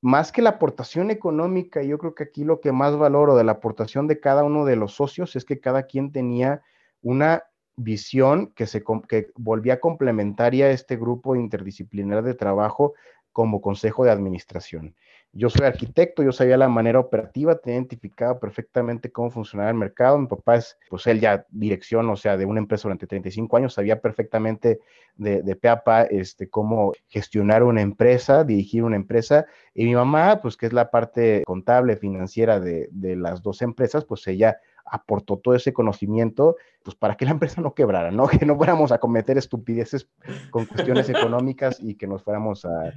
[0.00, 3.52] Más que la aportación económica, yo creo que aquí lo que más valoro de la
[3.52, 6.62] aportación de cada uno de los socios es que cada quien tenía
[7.02, 7.42] una
[7.76, 12.94] visión que, se, que volvía complementaria a este grupo interdisciplinar de trabajo
[13.32, 14.94] como consejo de administración.
[15.32, 20.16] Yo soy arquitecto, yo sabía la manera operativa, tenía identificado perfectamente cómo funcionaba el mercado.
[20.16, 23.74] Mi papá es, pues él ya dirección, o sea, de una empresa durante 35 años,
[23.74, 24.80] sabía perfectamente
[25.16, 29.44] de, de PAPA este, cómo gestionar una empresa, dirigir una empresa.
[29.74, 34.06] Y mi mamá, pues que es la parte contable, financiera de, de las dos empresas,
[34.06, 38.26] pues ella aportó todo ese conocimiento, pues para que la empresa no quebrara, ¿no?
[38.40, 40.08] Que no fuéramos a cometer estupideces
[40.50, 42.92] con cuestiones económicas y que nos fuéramos a,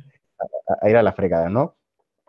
[0.81, 1.75] a, ir a la fregada, ¿no?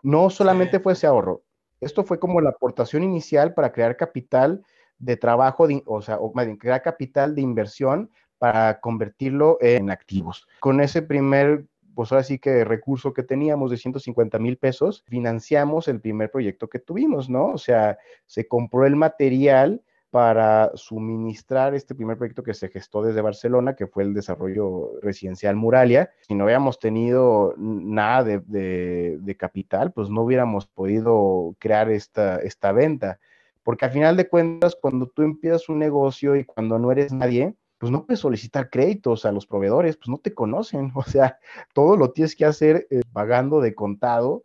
[0.03, 1.43] No solamente fue ese ahorro,
[1.81, 4.63] esto fue como la aportación inicial para crear capital
[4.99, 6.19] de trabajo, o sea,
[6.59, 10.47] crear capital de inversión para convertirlo en activos.
[10.59, 15.87] Con ese primer, pues ahora sí que recurso que teníamos de 150 mil pesos, financiamos
[15.87, 17.47] el primer proyecto que tuvimos, ¿no?
[17.47, 19.81] O sea, se compró el material
[20.11, 25.55] para suministrar este primer proyecto que se gestó desde Barcelona, que fue el desarrollo residencial
[25.55, 26.11] Muralia.
[26.27, 33.19] Si no hubiéramos tenido nada de, capital, pues no hubiéramos podido crear esta, esta venta.
[33.63, 37.55] Porque al final de cuentas, cuando tú empiezas un negocio y cuando no eres nadie,
[37.81, 40.91] pues no puedes solicitar créditos a los proveedores, pues no te conocen.
[40.95, 41.39] O sea,
[41.73, 44.43] todo lo tienes que hacer eh, pagando de contado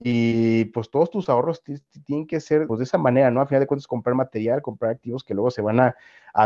[0.00, 1.62] y pues todos tus ahorros
[2.06, 3.42] tienen que ser pues, de esa manera, ¿no?
[3.42, 5.96] A final de cuentas, comprar material, comprar activos que luego se van a,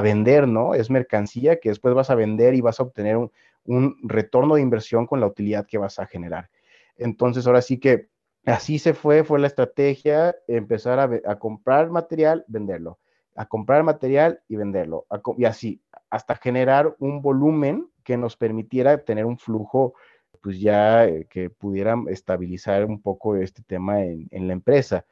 [0.02, 0.74] vender, ¿no?
[0.74, 5.06] Es mercancía que después vas a vender y vas a obtener un, retorno de inversión
[5.06, 6.50] con la utilidad que vas a generar.
[6.96, 8.08] Entonces, ahora sí que
[8.46, 12.98] así se fue, fue la estrategia, empezar a, comprar material, venderlo,
[13.36, 15.80] a comprar material y venderlo, y así,
[16.12, 19.94] hasta generar un volumen que nos permitiera tener un flujo
[20.42, 25.06] pues ya eh, que pudieran estabilizar un poco este tema en, la empresa.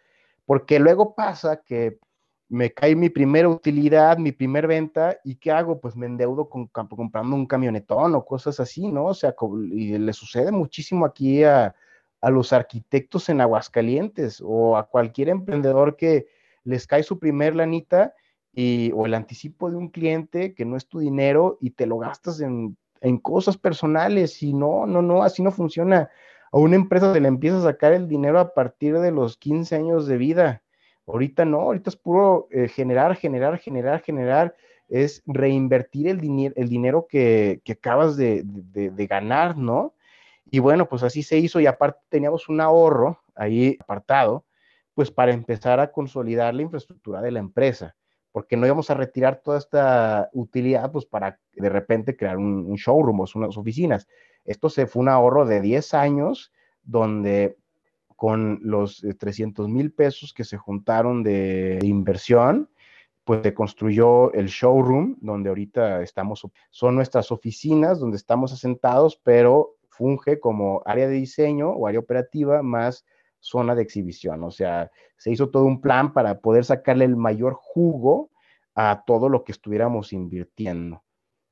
[0.45, 1.99] Porque luego pasa que
[2.51, 5.81] me cae mi primera utilidad, mi primer venta, ¿y qué hago?
[5.81, 9.07] Pues me endeudo con, comprando un camionetón o cosas así, ¿no?
[9.07, 9.35] O sea,
[9.73, 11.75] y le sucede muchísimo aquí a,
[12.21, 16.27] a los arquitectos en Aguascalientes o a cualquier emprendedor que
[16.63, 18.13] les cae su primer lanita
[18.53, 21.99] y, o el anticipo de un cliente que no es tu dinero y te lo
[21.99, 26.11] gastas en en cosas personales y no, no, no, así no funciona.
[26.53, 29.77] A una empresa se le empieza a sacar el dinero a partir de los 15
[29.77, 30.63] años de vida.
[31.07, 34.55] Ahorita no, ahorita es puro eh, generar, generar, generar, generar.
[34.89, 39.95] Es reinvertir el, dinero el dinero que, acabas de, de, ganar, ¿no?
[40.51, 44.45] Y bueno, pues así se hizo y aparte teníamos un ahorro ahí apartado,
[44.95, 47.95] pues para empezar a consolidar la infraestructura de la empresa
[48.33, 53.21] porque no íbamos a retirar toda esta utilidad pues para de repente crear un, showroom
[53.21, 54.07] o unas oficinas.
[54.45, 56.53] Esto se fue un ahorro de 10 años
[56.83, 57.57] donde
[58.17, 62.69] con los 300 eh, mil pesos que se juntaron de, inversión,
[63.25, 69.77] pues se construyó el showroom donde ahorita estamos, son nuestras oficinas donde estamos asentados, pero
[69.89, 73.05] funge como área de diseño o área operativa más
[73.41, 74.45] zona de exhibición.
[74.45, 78.31] O sea, se hizo todo un plan para poder sacarle el mayor jugo
[78.75, 81.03] a todo lo que estuviéramos invirtiendo.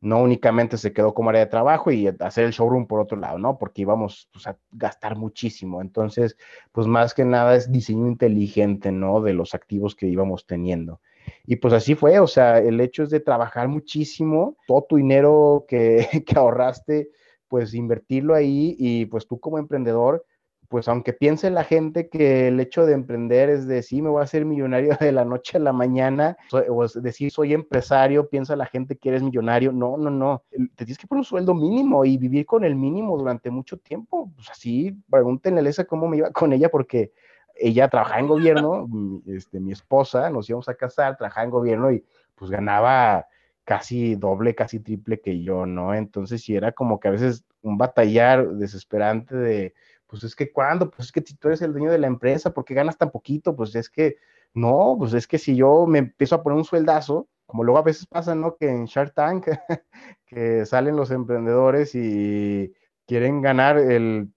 [0.01, 3.39] No únicamente se quedó como área de trabajo y hacer el showroom por otro lado,
[3.39, 3.59] ¿no?
[3.59, 5.81] Porque íbamos pues, a gastar muchísimo.
[5.83, 6.37] Entonces,
[6.71, 9.21] pues más que nada es diseño inteligente, ¿no?
[9.21, 11.01] De los activos que íbamos teniendo.
[11.45, 15.65] Y pues así fue, o sea, el hecho es de trabajar muchísimo, todo tu dinero
[15.69, 17.11] que, que ahorraste,
[17.49, 20.25] pues invertirlo ahí y pues tú como emprendedor,
[20.69, 24.21] pues aunque piense la gente que el hecho de emprender es de sí, me voy
[24.21, 28.67] a hacer millonario de la noche a la mañana, o decir soy empresario, piensa la
[28.67, 29.73] gente que eres millonario.
[29.73, 30.43] No, no, no.
[30.51, 34.31] Te tienes que poner un sueldo mínimo y vivir con el mínimo durante mucho tiempo.
[34.37, 37.13] Pues así, pregúntenle a esa cómo me iba con ella, porque
[37.55, 38.89] ella trabajaba en gobierno,
[39.27, 42.05] este, mi esposa, nos íbamos a casar, trabajaba en gobierno y
[42.35, 43.27] pues ganaba
[43.65, 45.95] casi doble, casi triple que yo, ¿no?
[45.95, 49.75] Entonces sí era como que a veces un batallar desesperante de
[50.09, 52.53] pues es que cuando, pues es que si tú eres el dueño de la empresa,
[52.53, 53.55] ¿por qué ganas tan poquito?
[53.55, 54.17] Pues es que,
[54.55, 57.83] no, pues es que si yo me empiezo a poner un sueldazo, como luego a
[57.83, 58.57] veces pasa, ¿no?
[58.57, 59.47] Que en Shark Tank,
[60.27, 62.73] que salen los emprendedores y
[63.07, 64.29] quieren ganar el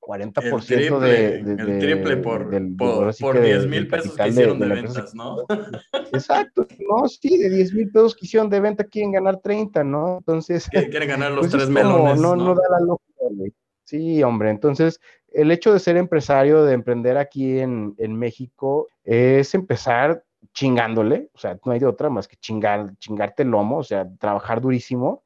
[0.00, 5.44] 40% de, El triple por, por, 10 mil pesos que hicieron de, ventas, ¿no?
[6.12, 10.18] Exacto, no, sí, de 10 mil pesos que hicieron de venta quieren ganar 30, ¿no?
[10.18, 10.68] Entonces...
[10.68, 13.54] Quieren ganar los pues tres melones, no, no, da la lógica,
[13.86, 15.00] Sí, hombre, entonces
[15.32, 21.56] el hecho de ser empresario, de emprender aquí en, México, es empezar chingándole, o sea,
[21.64, 25.22] no hay de otra más que chingar, chingarte el lomo, o sea, trabajar durísimo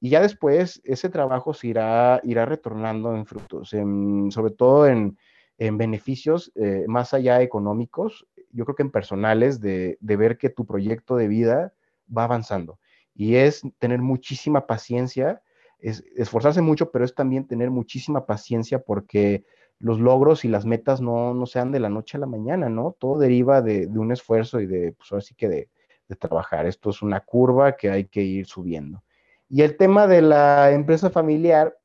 [0.00, 5.18] y ya después ese trabajo se irá, irá retornando en frutos, sobre todo en,
[5.58, 11.16] beneficios eh, más allá económicos, yo creo que en personales, de, ver que tu proyecto
[11.16, 11.72] de vida
[12.16, 12.78] va avanzando.
[13.14, 15.42] Y es tener muchísima paciencia,
[15.84, 19.44] es esforzarse mucho, pero es también tener muchísima paciencia porque
[19.78, 22.96] los logros y las metas no, no sean de la noche a la mañana, ¿no?
[22.98, 25.68] Todo deriva de, un esfuerzo y de, pues ahora sí que de,
[26.08, 26.64] de trabajar.
[26.64, 29.02] Esto es una curva que hay que ir subiendo.
[29.50, 31.76] Y el tema de la empresa familiar,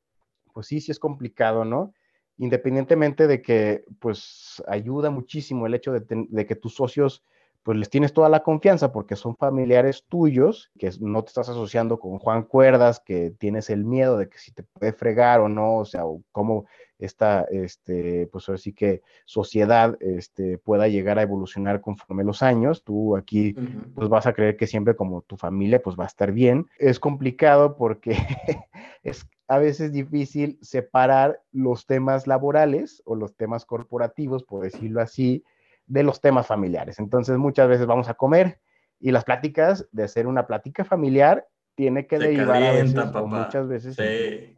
[0.54, 1.92] pues sí, sí es complicado, ¿no?
[2.38, 7.22] Independientemente de que, pues, ayuda muchísimo el hecho de, que tus socios,
[7.62, 11.98] pues, les tienes toda la confianza porque son familiares tuyos, que no te estás asociando
[11.98, 15.76] con Juan Cuerdas, que tienes el miedo de que si te puede fregar o no,
[15.76, 16.66] o sea, o cómo
[16.98, 22.84] esta, este, pues ahora sí que sociedad este, pueda llegar a evolucionar conforme los años.
[22.84, 23.54] Tú aquí,
[23.94, 26.66] pues vas a creer que siempre como tu familia, pues va a estar bien.
[26.78, 28.16] Es complicado porque
[29.02, 35.42] es a veces difícil separar los temas laborales o los temas corporativos, por decirlo así,
[35.90, 37.00] de los temas familiares.
[37.00, 38.60] Entonces, muchas veces vamos a comer
[39.00, 42.94] y las pláticas de hacer una plática familiar tiene que derivar a veces,
[43.26, 44.54] muchas veces sí.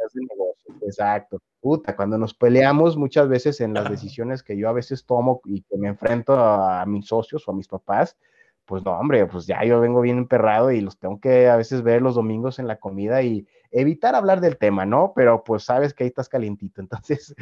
[0.82, 1.38] Exacto.
[1.60, 5.62] Puta, cuando nos peleamos muchas veces en las decisiones que yo a veces tomo y
[5.62, 8.18] que me enfrento a, mis socios o a mis papás,
[8.66, 11.82] pues no, hombre, pues ya yo vengo bien emperrado y los tengo que a veces
[11.82, 15.12] ver los domingos en la comida y evitar hablar del tema, ¿no?
[15.16, 17.34] Pero pues sabes que ahí estás calientito, entonces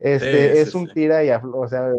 [0.00, 1.92] este es un tira y, o sea,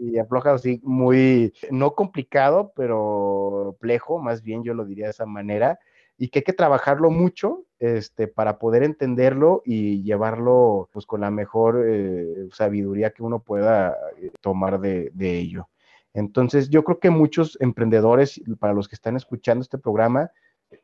[0.00, 5.26] y, afloja así muy, no complicado, pero plejo, más bien yo lo diría de esa
[5.26, 5.78] manera,
[6.18, 11.30] y que hay que trabajarlo mucho este, para poder entenderlo y llevarlo pues, con la
[11.30, 15.68] mejor eh, sabiduría que uno pueda eh, tomar de, de, ello.
[16.14, 20.30] Entonces, yo creo que muchos emprendedores, para los que están escuchando este programa,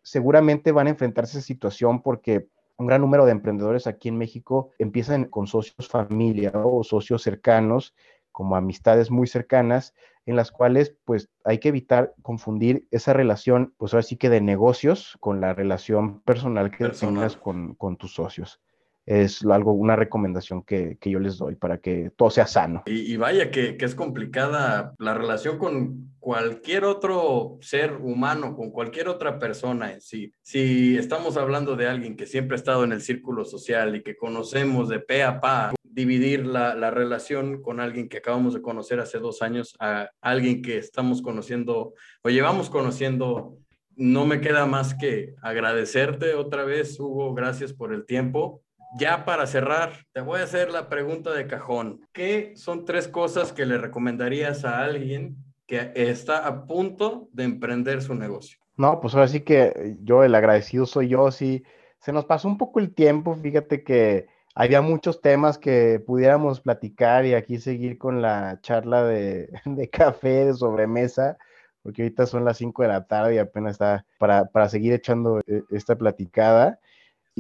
[0.03, 4.19] seguramente van a enfrentarse a esa situación porque un gran número de emprendedores aquí en
[4.19, 7.95] México empiezan con socios familia o socios cercanos
[8.39, 13.93] como amistades muy cercanas, en las cuales pues hay que evitar confundir esa relación, pues
[13.93, 18.61] ahora sí que de negocios con la relación personal que tengas con, tus socios.
[19.09, 22.83] Es algo, una recomendación que, yo les doy para que todo sea sano.
[22.85, 29.09] Y, vaya que, que, es complicada la relación con cualquier otro ser humano, con cualquier
[29.09, 30.35] otra persona en sí.
[30.43, 34.15] Si estamos hablando de alguien que siempre ha estado en el círculo social y que
[34.15, 39.01] conocemos de pe a pa, dividir la, la, relación con alguien que acabamos de conocer
[39.01, 43.57] hace dos años a alguien que estamos conociendo o llevamos conociendo,
[43.97, 48.63] no me queda más que agradecerte otra vez, Hugo, gracias por el tiempo.
[48.97, 52.01] Ya para cerrar, te voy a hacer la pregunta de cajón.
[52.13, 55.37] ¿Qué son tres cosas que le recomendarías a alguien
[55.67, 58.59] que está a punto de emprender su negocio?
[58.77, 61.65] No, pues ahora sí que yo el agradecido soy yo, sí.
[62.01, 67.27] Se nos pasó un poco el tiempo, fíjate que había muchos temas que pudiéramos platicar
[67.27, 69.51] y aquí seguir con la charla de,
[69.93, 71.39] café, de sobremesa,
[71.83, 75.63] porque ahorita son las 5 de la tarde y apenas está para, seguir echando eh,
[75.71, 76.81] esta platicada.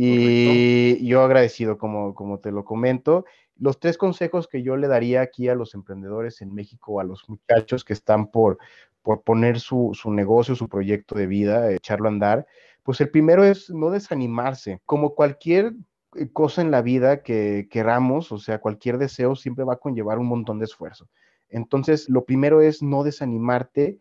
[0.00, 3.24] Y yo agradecido, como, como te lo comento.
[3.56, 7.28] Los tres consejos que yo le daría aquí a los emprendedores en México, a los
[7.28, 8.58] muchachos que están por,
[9.02, 12.46] por poner su, su negocio, su proyecto de vida, echarlo a andar,
[12.84, 14.80] pues el primero es no desanimarse.
[14.86, 15.72] Como cualquier
[16.14, 20.20] eh, cosa en la vida que queramos, o sea, cualquier deseo siempre va a conllevar
[20.20, 21.08] un montón de esfuerzo.
[21.48, 23.98] Entonces, lo primero es no desanimarte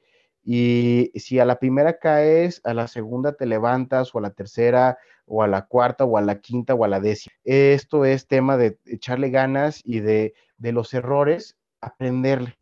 [0.49, 4.97] y si a la primera caes, a la segunda te levantas o a la tercera
[5.25, 7.33] o a la cuarta o a la quinta o a la décima.
[7.43, 12.57] Esto es tema de echarle ganas y de, de los errores, aprenderle.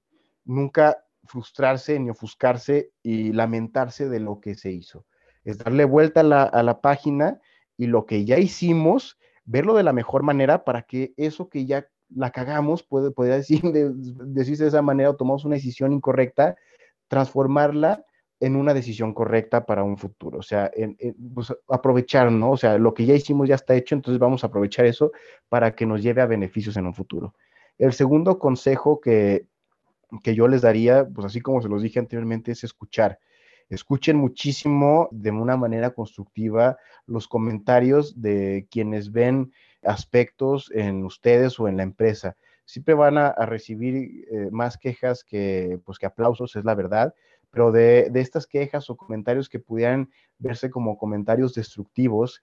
[0.45, 5.05] Nunca frustrarse ni ofuscarse y lamentarse de lo que se hizo.
[5.43, 7.39] Es darle vuelta a la, a la página
[7.77, 11.87] y lo que ya hicimos, verlo de la mejor manera para que eso que ya
[12.09, 16.55] la cagamos, puede, podría decir, de, decirse de esa manera, o tomamos una decisión incorrecta,
[17.07, 18.05] transformarla
[18.39, 20.39] en una decisión correcta para un futuro.
[20.39, 20.71] O sea,
[21.33, 22.51] pues, aprovechar, ¿no?
[22.51, 25.11] O sea, lo que ya hicimos ya está hecho, entonces vamos a aprovechar eso
[25.49, 27.33] para que nos lleve a beneficios en un futuro.
[27.77, 29.47] El segundo consejo que,
[30.23, 33.19] que yo les daría, pues así como se los dije anteriormente, es escuchar
[33.69, 36.77] escuchen muchísimo de una manera constructiva
[37.07, 39.53] los comentarios de quienes ven
[39.83, 42.35] aspectos en ustedes o en la empresa.
[42.65, 47.13] Siempre van a, recibir eh, más quejas que, pues, que aplausos, es la verdad,
[47.51, 50.09] pero de, de, estas quejas o comentarios que pudieran
[50.39, 52.41] verse como comentarios destructivos,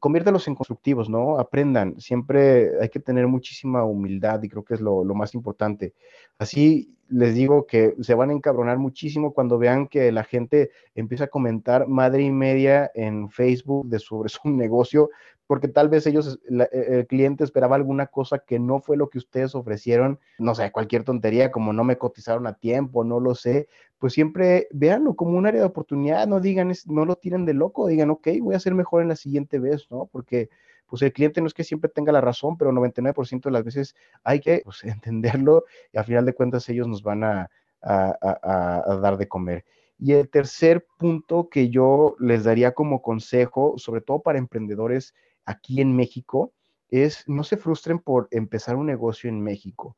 [0.00, 1.38] conviértelos en constructivos, ¿no?
[1.38, 2.00] Aprendan.
[2.00, 5.94] Siempre hay que tener muchísima humildad y creo que es lo, lo, más importante.
[6.38, 11.24] Así les digo que se van a encabronar muchísimo cuando vean que la gente empieza
[11.24, 15.10] a comentar madre y media en Facebook de sobre su negocio,
[15.48, 19.54] porque tal vez ellos, el cliente esperaba alguna cosa que no fue lo que ustedes
[19.54, 23.66] ofrecieron, no sé, cualquier tontería, como no me cotizaron a tiempo, no lo sé,
[23.98, 27.86] pues siempre véanlo como un área de oportunidad, no digan, no lo tiren de loco,
[27.86, 30.04] digan, ok, voy a ser mejor en la siguiente vez, ¿no?
[30.12, 30.50] Porque
[30.86, 33.96] pues el cliente no es que siempre tenga la razón, pero 99% de las veces
[34.24, 39.16] hay que pues, entenderlo y al final de cuentas ellos nos van a, a dar
[39.16, 39.64] de comer.
[39.98, 45.14] Y el tercer punto que yo les daría como consejo, sobre todo para emprendedores
[45.48, 46.52] aquí en México,
[46.90, 49.96] es no se frustren por empezar un negocio en México.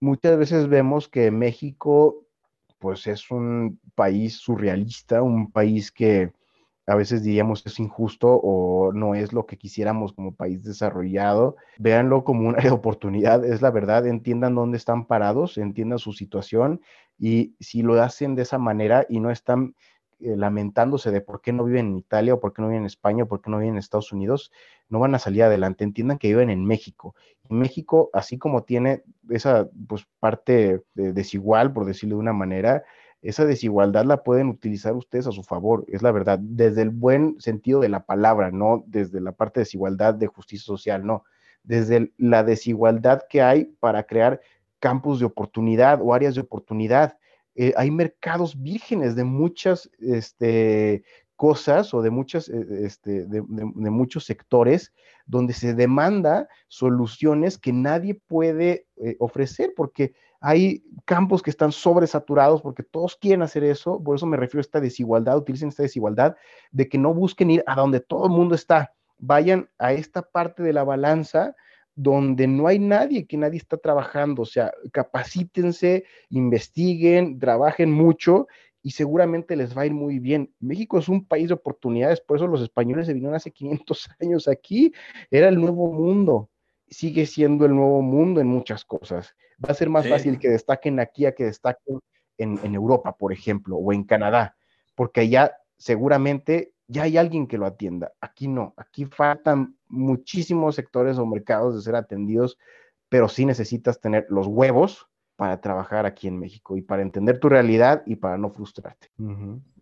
[0.00, 2.26] Muchas veces vemos que México,
[2.78, 6.32] pues es un país surrealista, un país que
[6.86, 11.56] a veces diríamos es injusto o no es lo que quisiéramos como país desarrollado.
[11.78, 16.80] Véanlo como una oportunidad, es la verdad, entiendan dónde están parados, entiendan su situación
[17.18, 19.74] y si lo hacen de esa manera y no están
[20.18, 23.24] lamentándose de por qué no viven en Italia o por qué no viven en España
[23.24, 24.52] o por qué no viven en Estados Unidos,
[24.88, 25.84] no van a salir adelante.
[25.84, 27.14] Entiendan que viven en México.
[27.48, 32.84] Y México, así como tiene esa pues, parte desigual, por decirlo de una manera,
[33.22, 37.40] esa desigualdad la pueden utilizar ustedes a su favor, es la verdad, desde el buen
[37.40, 41.24] sentido de la palabra, no desde la parte de desigualdad de justicia social, no,
[41.64, 44.40] desde la desigualdad que hay para crear
[44.78, 47.18] campos de oportunidad o áreas de oportunidad.
[47.58, 51.02] Eh, hay mercados vírgenes de muchas este,
[51.36, 54.92] cosas o de, muchas, eh, este, de, muchos sectores
[55.24, 62.60] donde se demanda soluciones que nadie puede eh, ofrecer porque hay campos que están sobresaturados
[62.60, 66.36] porque todos quieren hacer eso, por eso me refiero a esta desigualdad, utilicen esta desigualdad
[66.72, 70.62] de que no busquen ir a donde todo el mundo está, vayan a esta parte
[70.62, 71.56] de la balanza
[71.96, 78.46] donde no hay nadie, que nadie está trabajando, o sea, capacítense, investiguen, trabajen mucho
[78.82, 80.52] y seguramente les va a ir muy bien.
[80.60, 84.46] México es un país de oportunidades, por eso los españoles se vinieron hace 500 años
[84.46, 84.92] aquí,
[85.30, 86.50] era el nuevo mundo,
[86.86, 89.34] sigue siendo el nuevo mundo en muchas cosas.
[89.64, 91.98] Va a ser más fácil que destaquen aquí a que destaquen
[92.36, 94.54] en, en Europa, por ejemplo, o en Canadá,
[94.94, 98.12] porque allá seguramente ya hay alguien que lo atienda.
[98.20, 102.58] Aquí no, aquí faltan muchísimos sectores o mercados de ser atendidos,
[103.08, 107.48] pero sí necesitas tener los huevos para trabajar aquí en México y para entender tu
[107.48, 109.10] realidad y para no frustrarte.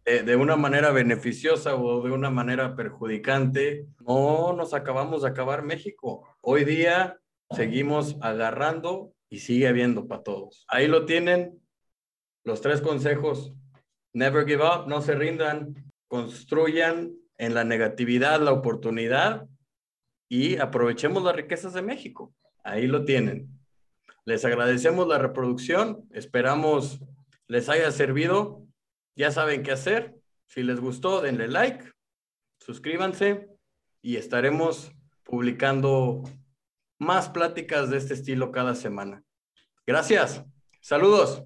[0.05, 6.26] de, una manera beneficiosa o de una manera perjudicante, no nos acabamos de acabar México.
[6.40, 7.18] Hoy día
[7.50, 10.64] seguimos agarrando y sigue habiendo para todos.
[10.68, 11.61] Ahí lo tienen,
[12.44, 13.55] los tres consejos.
[14.12, 15.74] Never give up, no se rindan,
[16.15, 19.49] construyan en la negatividad la oportunidad
[20.29, 22.33] y aprovechemos las riquezas de México.
[22.62, 23.49] Ahí lo tienen.
[24.25, 27.01] Les agradecemos la reproducción, esperamos
[27.49, 28.62] les haya servido.
[29.17, 30.15] Ya saben qué hacer.
[30.47, 31.85] Si les gustó, denle like,
[32.61, 33.49] suscríbanse
[34.01, 34.93] y estaremos
[35.25, 36.23] publicando
[37.01, 39.25] más pláticas de este estilo cada semana.
[39.85, 40.45] Gracias.
[40.81, 41.45] Saludos.